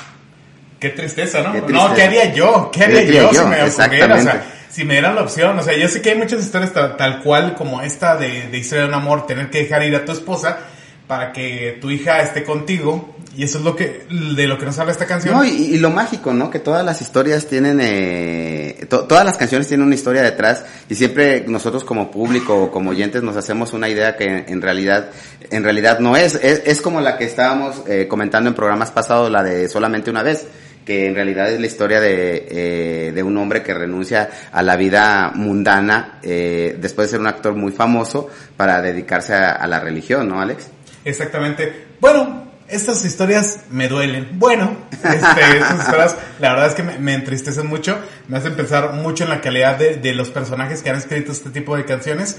Qué 0.80 0.90
tristeza, 0.90 1.42
¿no? 1.42 1.52
Qué 1.52 1.72
No. 1.72 1.94
¿qué 1.94 2.02
haría 2.02 2.32
yo? 2.32 2.70
¿Qué 2.72 2.84
haría, 2.84 3.00
¿Qué 3.00 3.18
haría 3.18 3.32
yo, 3.32 3.42
si 3.42 3.48
me 3.48 3.62
ocurriera? 3.64 4.14
O 4.16 4.20
sea, 4.20 4.44
si 4.70 4.84
me 4.84 4.94
dieran 4.94 5.14
la 5.14 5.22
opción. 5.22 5.58
O 5.58 5.62
sea, 5.62 5.76
yo 5.76 5.88
sé 5.88 6.02
que 6.02 6.10
hay 6.10 6.18
muchas 6.18 6.42
historias 6.42 6.72
tal, 6.72 6.96
tal 6.96 7.22
cual 7.22 7.54
como 7.54 7.80
esta 7.82 8.16
de, 8.16 8.48
de 8.48 8.58
historia 8.58 8.84
de 8.84 8.88
un 8.88 8.94
amor, 8.94 9.26
tener 9.26 9.50
que 9.50 9.58
dejar 9.60 9.82
ir 9.84 9.94
a 9.94 10.04
tu 10.04 10.12
esposa 10.12 10.58
para 11.06 11.32
que 11.32 11.78
tu 11.80 11.90
hija 11.90 12.20
esté 12.20 12.44
contigo. 12.44 13.14
Y 13.36 13.42
eso 13.44 13.58
es 13.58 13.64
lo 13.64 13.74
que, 13.74 14.06
de 14.36 14.46
lo 14.46 14.58
que 14.58 14.64
nos 14.64 14.78
habla 14.78 14.92
esta 14.92 15.06
canción. 15.06 15.34
No, 15.34 15.44
y, 15.44 15.48
y 15.50 15.78
lo 15.78 15.90
mágico, 15.90 16.32
¿no? 16.32 16.50
Que 16.50 16.60
todas 16.60 16.84
las 16.84 17.00
historias 17.00 17.46
tienen, 17.46 17.80
eh, 17.82 18.86
to- 18.88 19.04
todas 19.04 19.24
las 19.24 19.36
canciones 19.36 19.66
tienen 19.68 19.86
una 19.86 19.94
historia 19.94 20.22
detrás 20.22 20.64
y 20.88 20.94
siempre 20.94 21.44
nosotros 21.46 21.84
como 21.84 22.10
público 22.10 22.54
o 22.64 22.70
como 22.70 22.90
oyentes 22.90 23.22
nos 23.22 23.36
hacemos 23.36 23.72
una 23.72 23.88
idea 23.88 24.16
que 24.16 24.44
en 24.46 24.62
realidad, 24.62 25.10
en 25.50 25.64
realidad 25.64 25.98
no 25.98 26.16
es. 26.16 26.34
Es, 26.36 26.62
es 26.64 26.80
como 26.80 27.00
la 27.00 27.16
que 27.18 27.24
estábamos 27.24 27.82
eh, 27.88 28.06
comentando 28.08 28.48
en 28.48 28.54
programas 28.54 28.90
pasados, 28.90 29.30
la 29.30 29.42
de 29.42 29.68
solamente 29.68 30.10
una 30.10 30.22
vez 30.22 30.46
que 30.84 31.06
en 31.06 31.14
realidad 31.14 31.50
es 31.50 31.58
la 31.58 31.66
historia 31.66 31.98
de, 31.98 32.46
eh, 32.50 33.12
de 33.14 33.22
un 33.22 33.36
hombre 33.38 33.62
que 33.62 33.72
renuncia 33.72 34.28
a 34.52 34.62
la 34.62 34.76
vida 34.76 35.32
mundana 35.34 36.18
eh, 36.22 36.76
después 36.78 37.08
de 37.08 37.12
ser 37.12 37.20
un 37.20 37.26
actor 37.26 37.54
muy 37.54 37.72
famoso 37.72 38.28
para 38.56 38.82
dedicarse 38.82 39.32
a, 39.32 39.52
a 39.52 39.66
la 39.66 39.80
religión, 39.80 40.28
¿no, 40.28 40.42
Alex? 40.42 40.66
Exactamente. 41.04 41.86
Bueno, 42.00 42.52
estas 42.68 43.04
historias 43.04 43.60
me 43.70 43.88
duelen. 43.88 44.38
Bueno, 44.38 44.76
este, 44.92 45.58
estas 45.58 45.80
historias, 45.80 46.16
la 46.40 46.50
verdad 46.50 46.68
es 46.68 46.74
que 46.74 46.82
me, 46.82 46.98
me 46.98 47.14
entristecen 47.14 47.66
mucho, 47.66 47.98
me 48.28 48.38
hacen 48.38 48.54
pensar 48.56 48.92
mucho 48.94 49.24
en 49.24 49.30
la 49.30 49.40
calidad 49.40 49.76
de, 49.76 49.96
de 49.96 50.14
los 50.14 50.30
personajes 50.30 50.82
que 50.82 50.90
han 50.90 50.96
escrito 50.96 51.32
este 51.32 51.50
tipo 51.50 51.76
de 51.76 51.84
canciones. 51.84 52.38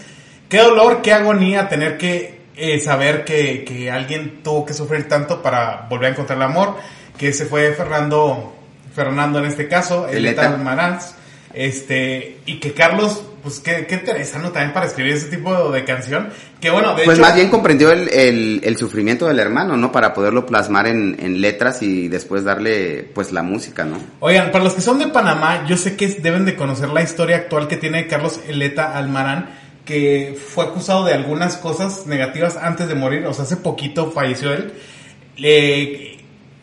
Qué 0.49 0.59
dolor, 0.59 1.01
qué 1.01 1.13
agonía 1.13 1.67
tener 1.69 1.97
que 1.97 2.45
eh, 2.57 2.79
saber 2.79 3.25
que, 3.25 3.65
que 3.65 3.91
alguien 3.91 4.41
tuvo 4.41 4.65
que 4.65 4.73
sufrir 4.73 5.09
tanto 5.09 5.41
para 5.41 5.88
volver 5.89 6.07
a 6.07 6.11
encontrar 6.11 6.38
el 6.38 6.43
amor, 6.43 6.77
que 7.17 7.33
se 7.33 7.45
fue 7.45 7.73
Fernando, 7.73 8.55
Fernando 8.93 9.39
en 9.39 9.45
este 9.45 9.67
caso, 9.67 10.07
el. 10.07 10.38
Almaranz, 10.39 11.15
este, 11.53 12.39
y 12.45 12.59
que 12.59 12.73
Carlos, 12.73 13.23
pues 13.45 13.60
qué, 13.60 13.86
qué 13.86 13.93
interesante 13.93 14.49
también 14.49 14.73
para 14.73 14.88
escribir 14.88 15.13
ese 15.13 15.27
tipo 15.27 15.71
de 15.71 15.86
canción, 15.86 16.29
que 16.60 16.71
bueno, 16.71 16.95
de 16.95 17.03
Pues 17.05 17.19
hecho... 17.19 17.27
más 17.27 17.36
bien 17.36 17.49
comprendió 17.49 17.91
el, 17.91 18.10
el, 18.10 18.60
el 18.63 18.75
sufrimiento 18.75 19.27
del 19.27 19.38
hermano, 19.38 19.77
¿no? 19.77 19.91
Para 19.91 20.15
poderlo 20.15 20.47
plasmar 20.47 20.88
en, 20.88 21.15
en 21.19 21.39
letras 21.41 21.84
y 21.84 22.08
después 22.08 22.43
darle, 22.43 23.08
pues, 23.13 23.31
la 23.31 23.43
música, 23.43 23.86
¿no? 23.86 23.99
Oigan, 24.19 24.51
para 24.51 24.63
los 24.63 24.73
que 24.73 24.81
son 24.81 24.97
de 24.97 25.10
Panamá, 25.10 25.63
yo 25.67 25.77
sé 25.77 25.95
que 25.95 26.08
deben 26.08 26.43
de 26.45 26.55
conocer 26.55 26.89
la 26.89 27.03
historia 27.03 27.36
actual 27.36 27.67
que 27.67 27.77
tiene 27.77 28.08
Carlos 28.08 28.39
Eleta 28.47 28.97
Almarán, 28.97 29.51
que 29.86 30.36
fue 30.43 30.65
acusado 30.65 31.05
de 31.05 31.13
algunas 31.13 31.55
cosas 31.58 32.08
negativas 32.08 32.58
antes 32.58 32.88
de 32.88 32.95
morir, 32.95 33.27
o 33.27 33.34
sea, 33.36 33.43
hace 33.43 33.58
poquito 33.58 34.12
falleció 34.12 34.51
él. 34.51 34.73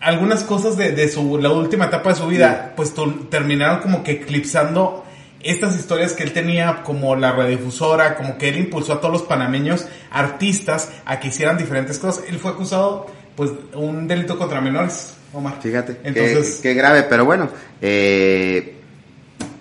Algunas 0.00 0.42
cosas 0.42 0.76
de, 0.76 0.90
de 0.90 1.08
su, 1.08 1.38
la 1.38 1.52
última 1.52 1.84
etapa 1.84 2.10
de 2.10 2.16
su 2.16 2.26
vida, 2.26 2.72
pues 2.74 2.92
terminaron 3.30 3.78
como 3.78 4.02
que 4.02 4.10
eclipsando 4.10 5.04
estas 5.44 5.78
historias 5.78 6.12
que 6.12 6.22
él 6.22 6.32
tenía 6.32 6.82
como 6.82 7.16
la 7.16 7.32
radiodifusora, 7.32 8.16
como 8.16 8.38
que 8.38 8.48
él 8.48 8.58
impulsó 8.58 8.94
a 8.94 9.00
todos 9.00 9.12
los 9.12 9.22
panameños 9.22 9.86
artistas 10.10 10.90
a 11.04 11.20
que 11.20 11.28
hicieran 11.28 11.58
diferentes 11.58 11.98
cosas. 11.98 12.24
Él 12.28 12.38
fue 12.38 12.52
acusado 12.52 13.06
pues 13.36 13.50
un 13.74 14.06
delito 14.06 14.38
contra 14.38 14.60
menores, 14.60 15.14
Omar. 15.32 15.54
Fíjate, 15.60 15.96
Entonces, 16.04 16.56
qué, 16.56 16.70
qué 16.70 16.74
grave, 16.74 17.04
pero 17.04 17.24
bueno, 17.24 17.48
eh, 17.80 18.81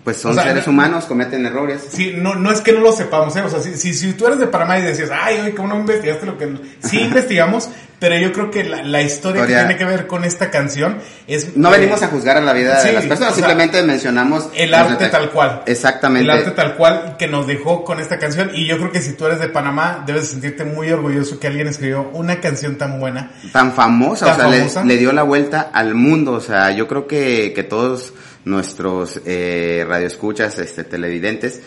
pues 0.03 0.17
son 0.17 0.35
seres 0.35 0.67
humanos, 0.67 1.05
cometen 1.05 1.45
errores. 1.45 1.87
Sí, 1.91 2.13
no, 2.17 2.33
no 2.33 2.51
es 2.51 2.61
que 2.61 2.71
no 2.71 2.79
lo 2.79 2.91
sepamos, 2.91 3.35
¿eh? 3.35 3.41
O 3.41 3.49
sea, 3.49 3.61
si, 3.61 3.93
si, 3.93 4.13
tú 4.13 4.25
eres 4.25 4.39
de 4.39 4.47
Panamá 4.47 4.79
y 4.79 4.81
decías, 4.81 5.11
ay, 5.13 5.39
oye, 5.41 5.53
¿cómo 5.53 5.67
no 5.69 5.79
investigaste 5.79 6.25
lo 6.25 6.37
que...? 6.37 6.51
Sí 6.79 7.01
investigamos, 7.01 7.69
pero 7.99 8.17
yo 8.17 8.33
creo 8.33 8.49
que 8.49 8.63
la, 8.63 9.01
historia, 9.03 9.45
que 9.45 9.53
tiene 9.53 9.77
que 9.77 9.85
ver 9.85 10.07
con 10.07 10.23
esta 10.23 10.49
canción 10.49 10.97
es... 11.27 11.55
No 11.55 11.69
venimos 11.69 12.01
a 12.01 12.07
juzgar 12.07 12.35
a 12.35 12.41
la 12.41 12.51
vida 12.51 12.83
de 12.83 12.93
las 12.93 13.05
personas, 13.05 13.35
simplemente 13.35 13.83
mencionamos... 13.83 14.49
El 14.55 14.73
arte 14.73 15.07
tal 15.09 15.29
cual. 15.29 15.61
Exactamente. 15.67 16.23
El 16.23 16.39
arte 16.39 16.51
tal 16.51 16.75
cual 16.75 17.15
que 17.19 17.27
nos 17.27 17.45
dejó 17.45 17.83
con 17.83 17.99
esta 17.99 18.17
canción 18.17 18.49
y 18.55 18.65
yo 18.65 18.77
creo 18.77 18.91
que 18.91 19.01
si 19.01 19.13
tú 19.13 19.27
eres 19.27 19.39
de 19.39 19.49
Panamá 19.49 20.03
debes 20.07 20.29
sentirte 20.29 20.63
muy 20.63 20.89
orgulloso 20.89 21.39
que 21.39 21.45
alguien 21.45 21.67
escribió 21.67 22.09
una 22.13 22.39
canción 22.39 22.75
tan 22.75 22.99
buena. 22.99 23.33
Tan 23.51 23.73
famosa, 23.73 24.33
o 24.33 24.67
sea, 24.67 24.83
Le, 24.83 24.97
dio 24.97 25.11
la 25.11 25.21
vuelta 25.21 25.69
al 25.71 25.93
mundo, 25.93 26.33
o 26.33 26.41
sea, 26.41 26.71
yo 26.71 26.87
creo 26.87 27.05
que, 27.05 27.53
que 27.53 27.61
todos 27.61 28.13
nuestros 28.45 29.21
eh, 29.25 29.85
radioescuchas, 29.87 30.57
este, 30.59 30.83
televidentes, 30.83 31.61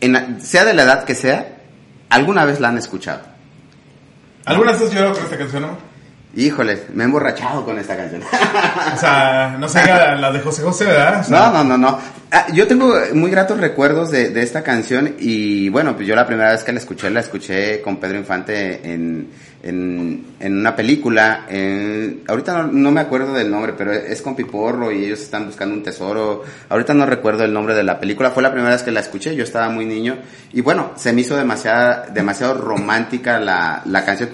en, 0.00 0.40
sea 0.40 0.64
de 0.64 0.74
la 0.74 0.84
edad 0.84 1.04
que 1.04 1.14
sea, 1.14 1.58
alguna 2.08 2.44
vez 2.44 2.60
la 2.60 2.68
han 2.68 2.78
escuchado. 2.78 3.22
¿Alguna 4.44 4.72
vez 4.72 4.82
has 4.82 4.92
llorado 4.92 5.14
con 5.14 5.24
esta 5.24 5.38
canción, 5.38 5.62
no? 5.62 5.97
Híjole, 6.36 6.84
me 6.94 7.04
he 7.04 7.06
emborrachado 7.06 7.64
con 7.64 7.78
esta 7.78 7.96
canción. 7.96 8.22
o 8.94 8.98
sea, 8.98 9.56
no 9.58 9.68
sé, 9.68 9.84
la 9.86 10.30
de 10.30 10.40
José 10.40 10.62
José, 10.62 10.84
¿verdad? 10.84 11.26
no, 11.28 11.52
no, 11.52 11.64
no, 11.64 11.78
no. 11.78 11.98
Ah, 12.30 12.46
yo 12.52 12.66
tengo 12.66 12.94
muy 13.14 13.30
gratos 13.30 13.58
recuerdos 13.58 14.10
de, 14.10 14.28
de, 14.28 14.42
esta 14.42 14.62
canción 14.62 15.14
y 15.18 15.70
bueno, 15.70 15.96
pues 15.96 16.06
yo 16.06 16.14
la 16.14 16.26
primera 16.26 16.52
vez 16.52 16.62
que 16.62 16.72
la 16.72 16.78
escuché, 16.78 17.08
la 17.08 17.20
escuché 17.20 17.80
con 17.80 17.96
Pedro 17.96 18.18
Infante 18.18 18.92
en, 18.92 19.30
en, 19.62 20.26
en 20.38 20.58
una 20.58 20.76
película. 20.76 21.46
ahorita 22.28 22.68
no, 22.70 22.90
me 22.90 23.00
acuerdo 23.00 23.32
del 23.32 23.50
nombre, 23.50 23.72
pero 23.76 23.92
es 23.92 24.20
con 24.20 24.36
Piporro 24.36 24.92
y 24.92 25.06
ellos 25.06 25.20
están 25.20 25.46
buscando 25.46 25.74
un 25.74 25.82
tesoro. 25.82 26.44
Ahorita 26.68 26.92
no 26.92 27.06
recuerdo 27.06 27.44
el 27.44 27.52
nombre 27.52 27.74
de 27.74 27.82
la 27.82 27.98
película. 27.98 28.30
Fue 28.30 28.42
la 28.42 28.52
primera 28.52 28.74
vez 28.74 28.82
que 28.82 28.90
la 28.90 29.00
escuché, 29.00 29.34
yo 29.34 29.44
estaba 29.44 29.70
muy 29.70 29.86
niño. 29.86 30.18
Y 30.52 30.60
bueno, 30.60 30.92
se 30.96 31.14
me 31.14 31.22
hizo 31.22 31.36
demasiado, 31.36 32.12
demasiado 32.12 32.54
romántica 32.54 33.40
la, 33.40 33.82
la 33.86 34.04
canción. 34.04 34.28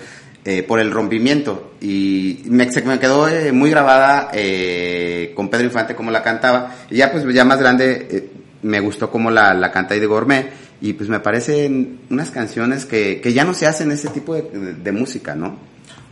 Eh, 0.47 0.63
por 0.63 0.79
el 0.79 0.91
rompimiento. 0.91 1.73
Y 1.81 2.43
me, 2.47 2.69
me 2.85 2.99
quedó 2.99 3.29
eh, 3.29 3.51
muy 3.51 3.71
grabada 3.71 4.29
eh, 4.35 5.33
con 5.35 5.49
Pedro 5.49 5.65
Infante 5.65 5.95
como 5.95 6.11
la 6.11 6.23
cantaba. 6.23 6.75
Y 6.91 6.97
ya 6.97 7.11
pues 7.11 7.25
ya 7.33 7.47
más 7.47 7.59
grande 7.59 8.31
me 8.61 8.81
gustó 8.81 9.11
como 9.11 9.31
la, 9.31 9.55
la 9.55 9.71
canta 9.71 9.95
de 9.95 10.07
Gourmet 10.07 10.51
y 10.81 10.93
pues 10.93 11.09
me 11.09 11.21
parecen 11.21 12.01
unas 12.11 12.31
canciones 12.31 12.85
que, 12.85 13.21
que 13.23 13.33
ya 13.33 13.45
no 13.45 13.55
se 13.55 13.67
hacen 13.67 13.91
ese 13.91 14.09
tipo 14.09 14.35
de, 14.35 14.93
música, 14.93 15.35
¿no? 15.35 15.57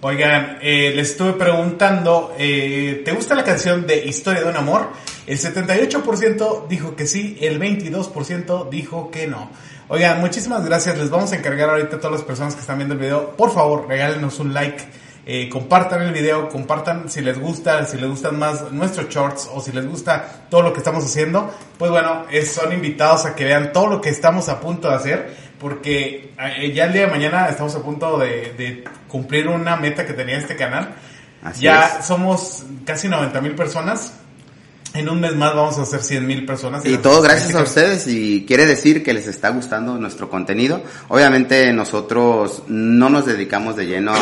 Oigan, 0.04 0.58
eh, 0.60 0.92
les 0.96 1.12
estuve 1.12 1.34
preguntando, 1.34 2.34
eh, 2.36 3.02
¿te 3.04 3.12
gusta 3.12 3.36
la 3.36 3.44
canción 3.44 3.86
de 3.86 4.04
Historia 4.04 4.42
de 4.42 4.50
un 4.50 4.56
Amor? 4.56 4.88
El 5.28 5.38
78% 5.38 6.66
dijo 6.68 6.96
que 6.96 7.06
sí, 7.06 7.38
el 7.40 7.60
22% 7.60 8.68
dijo 8.68 9.12
que 9.12 9.28
no. 9.28 9.48
Oigan, 9.86 10.18
muchísimas 10.18 10.64
gracias, 10.64 10.98
les 10.98 11.08
vamos 11.08 11.30
a 11.30 11.36
encargar 11.36 11.70
ahorita 11.70 11.98
a 11.98 12.00
todas 12.00 12.16
las 12.16 12.26
personas 12.26 12.56
que 12.56 12.62
están 12.62 12.78
viendo 12.78 12.94
el 12.94 13.00
video, 13.00 13.36
por 13.36 13.54
favor, 13.54 13.86
regálenos 13.86 14.40
un 14.40 14.52
like 14.52 14.82
eh, 15.24 15.48
compartan 15.48 16.02
el 16.02 16.12
video, 16.12 16.48
compartan 16.48 17.08
si 17.08 17.20
les 17.20 17.38
gusta, 17.38 17.84
si 17.84 17.96
les 17.96 18.10
gustan 18.10 18.40
más 18.40 18.72
nuestros 18.72 19.08
shorts 19.08 19.48
o 19.54 19.60
si 19.60 19.70
les 19.70 19.86
gusta 19.86 20.46
todo 20.50 20.62
lo 20.62 20.72
que 20.72 20.80
estamos 20.80 21.04
haciendo, 21.04 21.48
pues 21.78 21.92
bueno, 21.92 22.24
son 22.44 22.72
invitados 22.72 23.24
a 23.24 23.36
que 23.36 23.44
vean 23.44 23.72
todo 23.72 23.86
lo 23.86 24.00
que 24.00 24.10
estamos 24.10 24.48
a 24.48 24.58
punto 24.58 24.88
de 24.88 24.94
hacer, 24.96 25.36
porque 25.62 26.34
eh, 26.38 26.72
ya 26.74 26.86
el 26.86 26.92
día 26.92 27.02
de 27.02 27.06
mañana 27.06 27.48
estamos 27.48 27.74
a 27.76 27.82
punto 27.82 28.18
de, 28.18 28.84
cumplir 29.08 29.48
una 29.48 29.76
meta 29.76 30.04
que 30.04 30.12
tenía 30.12 30.36
este 30.36 30.56
canal. 30.56 30.94
ya 31.58 32.02
somos 32.02 32.64
casi 32.84 33.08
90 33.08 33.40
mil 33.40 33.54
personas 33.54 34.12
en 34.94 35.08
un 35.08 35.20
mes 35.20 35.34
más 35.34 35.54
vamos 35.54 35.78
a 35.78 35.82
hacer 35.82 36.02
100 36.02 36.26
mil 36.26 36.44
personas. 36.44 36.84
Y, 36.84 36.98
todo 36.98 37.22
gracias 37.22 37.54
a 37.54 37.62
ustedes 37.62 38.06
y 38.06 38.44
quiere 38.46 38.66
decir 38.66 39.02
que 39.02 39.14
les 39.14 39.26
está 39.26 39.48
gustando 39.50 39.96
nuestro 39.98 40.28
contenido. 40.28 40.82
Obviamente 41.08 41.72
nosotros 41.72 42.64
no 42.68 43.08
nos 43.08 43.24
dedicamos 43.24 43.76
de 43.76 43.86
lleno 43.86 44.12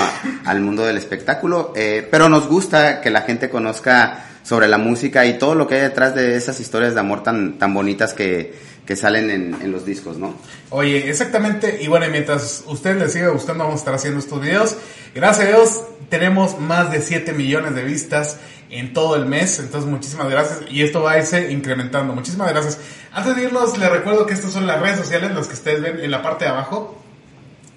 al 0.45 0.61
mundo 0.61 0.85
del 0.85 0.97
espectáculo, 0.97 1.73
eh, 1.75 2.07
pero 2.09 2.29
nos 2.29 2.47
gusta 2.47 3.01
que 3.01 3.11
la 3.11 3.23
gente 3.23 3.51
conozca 3.51 4.27
sobre 4.43 4.69
la 4.69 4.79
música 4.79 5.27
y 5.27 5.39
todo 5.39 5.55
lo 5.55 5.67
que 5.67 5.77
hay 5.77 5.81
detrás 5.83 6.15
de 6.15 6.37
esas 6.37 6.61
historias 6.61 6.95
de 6.95 7.01
amor 7.01 7.23
tan, 7.23 7.59
tan 7.59 7.75
bonitas 7.75 8.15
que, 8.15 8.55
que 8.91 8.97
salen 8.97 9.31
en, 9.31 9.71
los 9.71 9.87
discos, 9.87 10.19
¿no? 10.19 10.35
Oye, 10.71 11.09
exactamente. 11.09 11.79
Y 11.81 11.87
bueno, 11.87 12.07
mientras 12.11 12.65
usted 12.67 12.99
les 12.99 13.13
siga 13.13 13.29
gustando, 13.29 13.63
vamos 13.63 13.79
a 13.79 13.83
estar 13.83 13.95
haciendo 13.95 14.19
estos 14.19 14.41
videos. 14.41 14.77
Gracias 15.15 15.47
a 15.47 15.49
Dios, 15.49 15.85
tenemos 16.09 16.59
más 16.59 16.91
de 16.91 17.01
7 17.01 17.33
millones 17.33 17.77
de 17.77 17.85
vistas 17.85 18.39
en 18.69 18.93
todo 18.93 19.15
el 19.15 19.27
mes. 19.27 19.61
Entonces, 19.61 19.89
muchísimas 19.89 20.29
gracias. 20.29 20.63
Y 20.73 20.83
esto 20.83 21.05
va 21.05 21.13
a 21.13 21.19
irse 21.19 21.53
incrementando. 21.53 22.13
Muchísimas 22.15 22.51
gracias. 22.51 22.81
Antes 23.13 23.37
de 23.37 23.45
irnos, 23.45 23.79
les 23.79 23.93
recuerdo 23.93 24.27
que 24.27 24.35
estas 24.35 24.51
son 24.51 24.67
las 24.67 24.81
redes 24.81 24.99
sociales, 24.99 25.31
las 25.37 25.47
que 25.47 25.55
ustedes 25.55 25.81
ven 25.81 26.01
en 26.01 26.11
la 26.11 26.21
parte 26.21 26.47
de 26.47 26.51
abajo. 26.51 27.01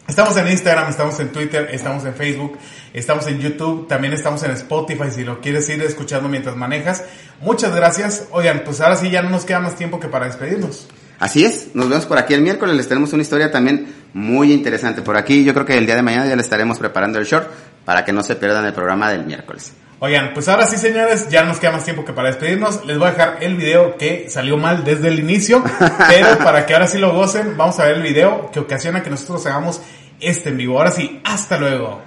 Estamos 0.08 0.36
en 0.36 0.48
Instagram, 0.48 0.90
estamos 0.90 1.20
en 1.20 1.32
Twitter, 1.32 1.70
estamos 1.72 2.04
en 2.06 2.16
Facebook, 2.16 2.58
estamos 2.92 3.28
en 3.28 3.40
YouTube, 3.40 3.88
también 3.88 4.14
estamos 4.14 4.42
en 4.42 4.50
Spotify 4.50 5.12
si 5.12 5.24
lo 5.24 5.42
quieres 5.42 5.70
ir 5.70 5.80
escuchando 5.84 6.28
mientras 6.28 6.56
manejas. 6.56 7.04
Muchas 7.40 7.76
gracias. 7.76 8.30
Oigan, 8.32 8.64
pues 8.66 8.82
ahora 8.82 8.96
sí 8.96 9.12
ya 9.12 9.22
no 9.22 9.30
nos 9.30 9.46
queda 9.46 9.60
más 9.60 9.76
tiempo 9.76 10.00
que 10.00 10.08
para 10.08 10.26
despedirnos. 10.26 10.88
Así 11.24 11.46
es, 11.46 11.74
nos 11.74 11.88
vemos 11.88 12.06
por 12.06 12.18
aquí 12.18 12.34
el 12.34 12.42
miércoles, 12.42 12.76
les 12.76 12.90
tenemos 12.90 13.14
una 13.14 13.22
historia 13.22 13.50
también 13.50 13.88
muy 14.14 14.52
interesante 14.52 15.02
por 15.02 15.16
aquí. 15.16 15.46
Yo 15.46 15.54
creo 15.54 15.66
que 15.66 15.78
el 15.78 15.86
día 15.86 15.96
de 15.96 16.02
mañana 16.02 16.28
ya 16.28 16.36
le 16.36 16.42
estaremos 16.42 16.80
preparando 16.80 17.18
el 17.18 17.24
short 17.24 17.48
para 17.86 18.04
que 18.04 18.12
no 18.12 18.24
se 18.24 18.36
pierdan 18.36 18.66
el 18.66 18.74
programa 18.74 19.10
del 19.10 19.24
miércoles. 19.24 19.72
Oigan, 20.00 20.32
pues 20.34 20.50
ahora 20.50 20.66
sí, 20.66 20.76
señores, 20.76 21.30
ya 21.30 21.46
nos 21.46 21.60
queda 21.60 21.72
más 21.72 21.86
tiempo 21.86 22.04
que 22.04 22.12
para 22.12 22.28
despedirnos. 22.28 22.86
Les 22.86 22.98
voy 22.98 23.08
a 23.08 23.12
dejar 23.12 23.38
el 23.40 23.56
video 23.56 23.96
que 23.96 24.26
salió 24.30 24.58
mal 24.58 24.84
desde 24.84 25.08
el 25.08 25.18
inicio, 25.18 25.64
pero 26.10 26.40
para 26.40 26.66
que 26.66 26.74
ahora 26.74 26.88
sí 26.88 26.98
lo 26.98 27.14
gocen, 27.14 27.56
vamos 27.56 27.80
a 27.80 27.86
ver 27.86 27.96
el 27.96 28.02
video 28.02 28.52
que 28.52 28.60
ocasiona 28.60 29.02
que 29.02 29.10
nosotros 29.10 29.46
hagamos 29.46 29.80
este 30.20 30.50
en 30.50 30.58
vivo. 30.58 30.78
Ahora 30.78 30.92
sí, 30.92 31.22
hasta 31.24 31.58
luego. 31.58 32.02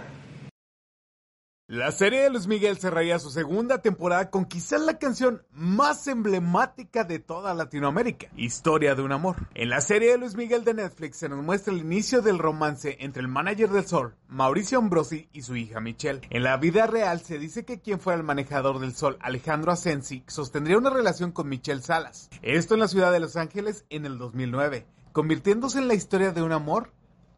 La 1.68 1.90
serie 1.90 2.22
de 2.22 2.30
Luis 2.30 2.46
Miguel 2.46 2.78
cerraría 2.78 3.18
su 3.18 3.28
segunda 3.28 3.78
temporada 3.78 4.30
con 4.30 4.44
quizás 4.44 4.80
la 4.82 5.00
canción 5.00 5.42
más 5.50 6.06
emblemática 6.06 7.02
de 7.02 7.18
toda 7.18 7.54
Latinoamérica, 7.54 8.28
Historia 8.36 8.94
de 8.94 9.02
un 9.02 9.10
amor. 9.10 9.48
En 9.52 9.70
la 9.70 9.80
serie 9.80 10.12
de 10.12 10.18
Luis 10.18 10.36
Miguel 10.36 10.62
de 10.62 10.74
Netflix 10.74 11.16
se 11.16 11.28
nos 11.28 11.42
muestra 11.42 11.72
el 11.72 11.80
inicio 11.80 12.22
del 12.22 12.38
romance 12.38 12.98
entre 13.00 13.20
el 13.20 13.26
manager 13.26 13.70
del 13.70 13.84
Sol, 13.84 14.14
Mauricio 14.28 14.78
Ambrosi, 14.78 15.28
y 15.32 15.42
su 15.42 15.56
hija 15.56 15.80
Michelle. 15.80 16.20
En 16.30 16.44
la 16.44 16.56
vida 16.56 16.86
real 16.86 17.20
se 17.20 17.36
dice 17.36 17.64
que 17.64 17.80
quien 17.80 17.98
fuera 17.98 18.16
el 18.16 18.24
manejador 18.24 18.78
del 18.78 18.94
Sol, 18.94 19.16
Alejandro 19.18 19.72
Asensi, 19.72 20.22
sostendría 20.28 20.78
una 20.78 20.90
relación 20.90 21.32
con 21.32 21.48
Michelle 21.48 21.82
Salas. 21.82 22.30
Esto 22.42 22.74
en 22.74 22.80
la 22.80 22.86
ciudad 22.86 23.10
de 23.10 23.18
Los 23.18 23.34
Ángeles 23.34 23.86
en 23.90 24.06
el 24.06 24.18
2009, 24.18 24.86
convirtiéndose 25.10 25.78
en 25.78 25.88
la 25.88 25.94
historia 25.94 26.30
de 26.30 26.42
un 26.42 26.52
amor 26.52 26.92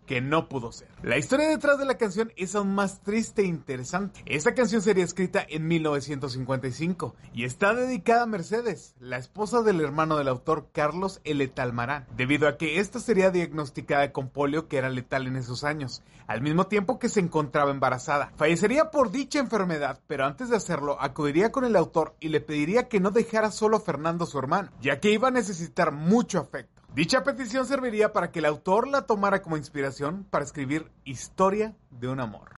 que 0.08 0.20
no 0.22 0.48
pudo 0.48 0.72
ser. 0.72 0.88
La 1.02 1.18
historia 1.18 1.48
detrás 1.48 1.78
de 1.78 1.84
la 1.84 1.98
canción 1.98 2.32
es 2.36 2.54
aún 2.54 2.74
más 2.74 3.02
triste 3.02 3.42
e 3.42 3.46
interesante. 3.46 4.22
Esta 4.24 4.54
canción 4.54 4.80
sería 4.80 5.04
escrita 5.04 5.44
en 5.48 5.68
1955 5.68 7.14
y 7.34 7.44
está 7.44 7.74
dedicada 7.74 8.22
a 8.22 8.26
Mercedes, 8.26 8.96
la 8.98 9.18
esposa 9.18 9.62
del 9.62 9.80
hermano 9.82 10.16
del 10.16 10.28
autor 10.28 10.70
Carlos 10.72 11.20
L. 11.24 11.46
Talmarán, 11.48 12.06
debido 12.16 12.48
a 12.48 12.56
que 12.56 12.80
esta 12.80 12.98
sería 12.98 13.30
diagnosticada 13.30 14.10
con 14.10 14.30
polio 14.30 14.66
que 14.66 14.78
era 14.78 14.88
letal 14.88 15.26
en 15.26 15.36
esos 15.36 15.62
años, 15.62 16.02
al 16.26 16.40
mismo 16.40 16.66
tiempo 16.66 16.98
que 16.98 17.10
se 17.10 17.20
encontraba 17.20 17.70
embarazada. 17.70 18.32
Fallecería 18.36 18.90
por 18.90 19.10
dicha 19.10 19.38
enfermedad, 19.38 20.00
pero 20.06 20.24
antes 20.24 20.48
de 20.48 20.56
hacerlo 20.56 20.96
acudiría 21.00 21.52
con 21.52 21.64
el 21.64 21.76
autor 21.76 22.16
y 22.18 22.28
le 22.28 22.40
pediría 22.40 22.88
que 22.88 22.98
no 22.98 23.10
dejara 23.10 23.50
solo 23.50 23.76
a 23.76 23.80
Fernando 23.80 24.24
su 24.24 24.38
hermano, 24.38 24.70
ya 24.80 25.00
que 25.00 25.12
iba 25.12 25.28
a 25.28 25.32
necesitar 25.32 25.92
mucho 25.92 26.38
afecto. 26.38 26.77
Dicha 26.98 27.22
petición 27.22 27.64
serviría 27.64 28.12
para 28.12 28.32
que 28.32 28.40
el 28.40 28.44
autor 28.44 28.88
la 28.88 29.02
tomara 29.02 29.40
como 29.40 29.56
inspiración 29.56 30.26
para 30.28 30.44
escribir 30.44 30.90
Historia 31.04 31.76
de 31.90 32.08
un 32.08 32.18
amor. 32.18 32.56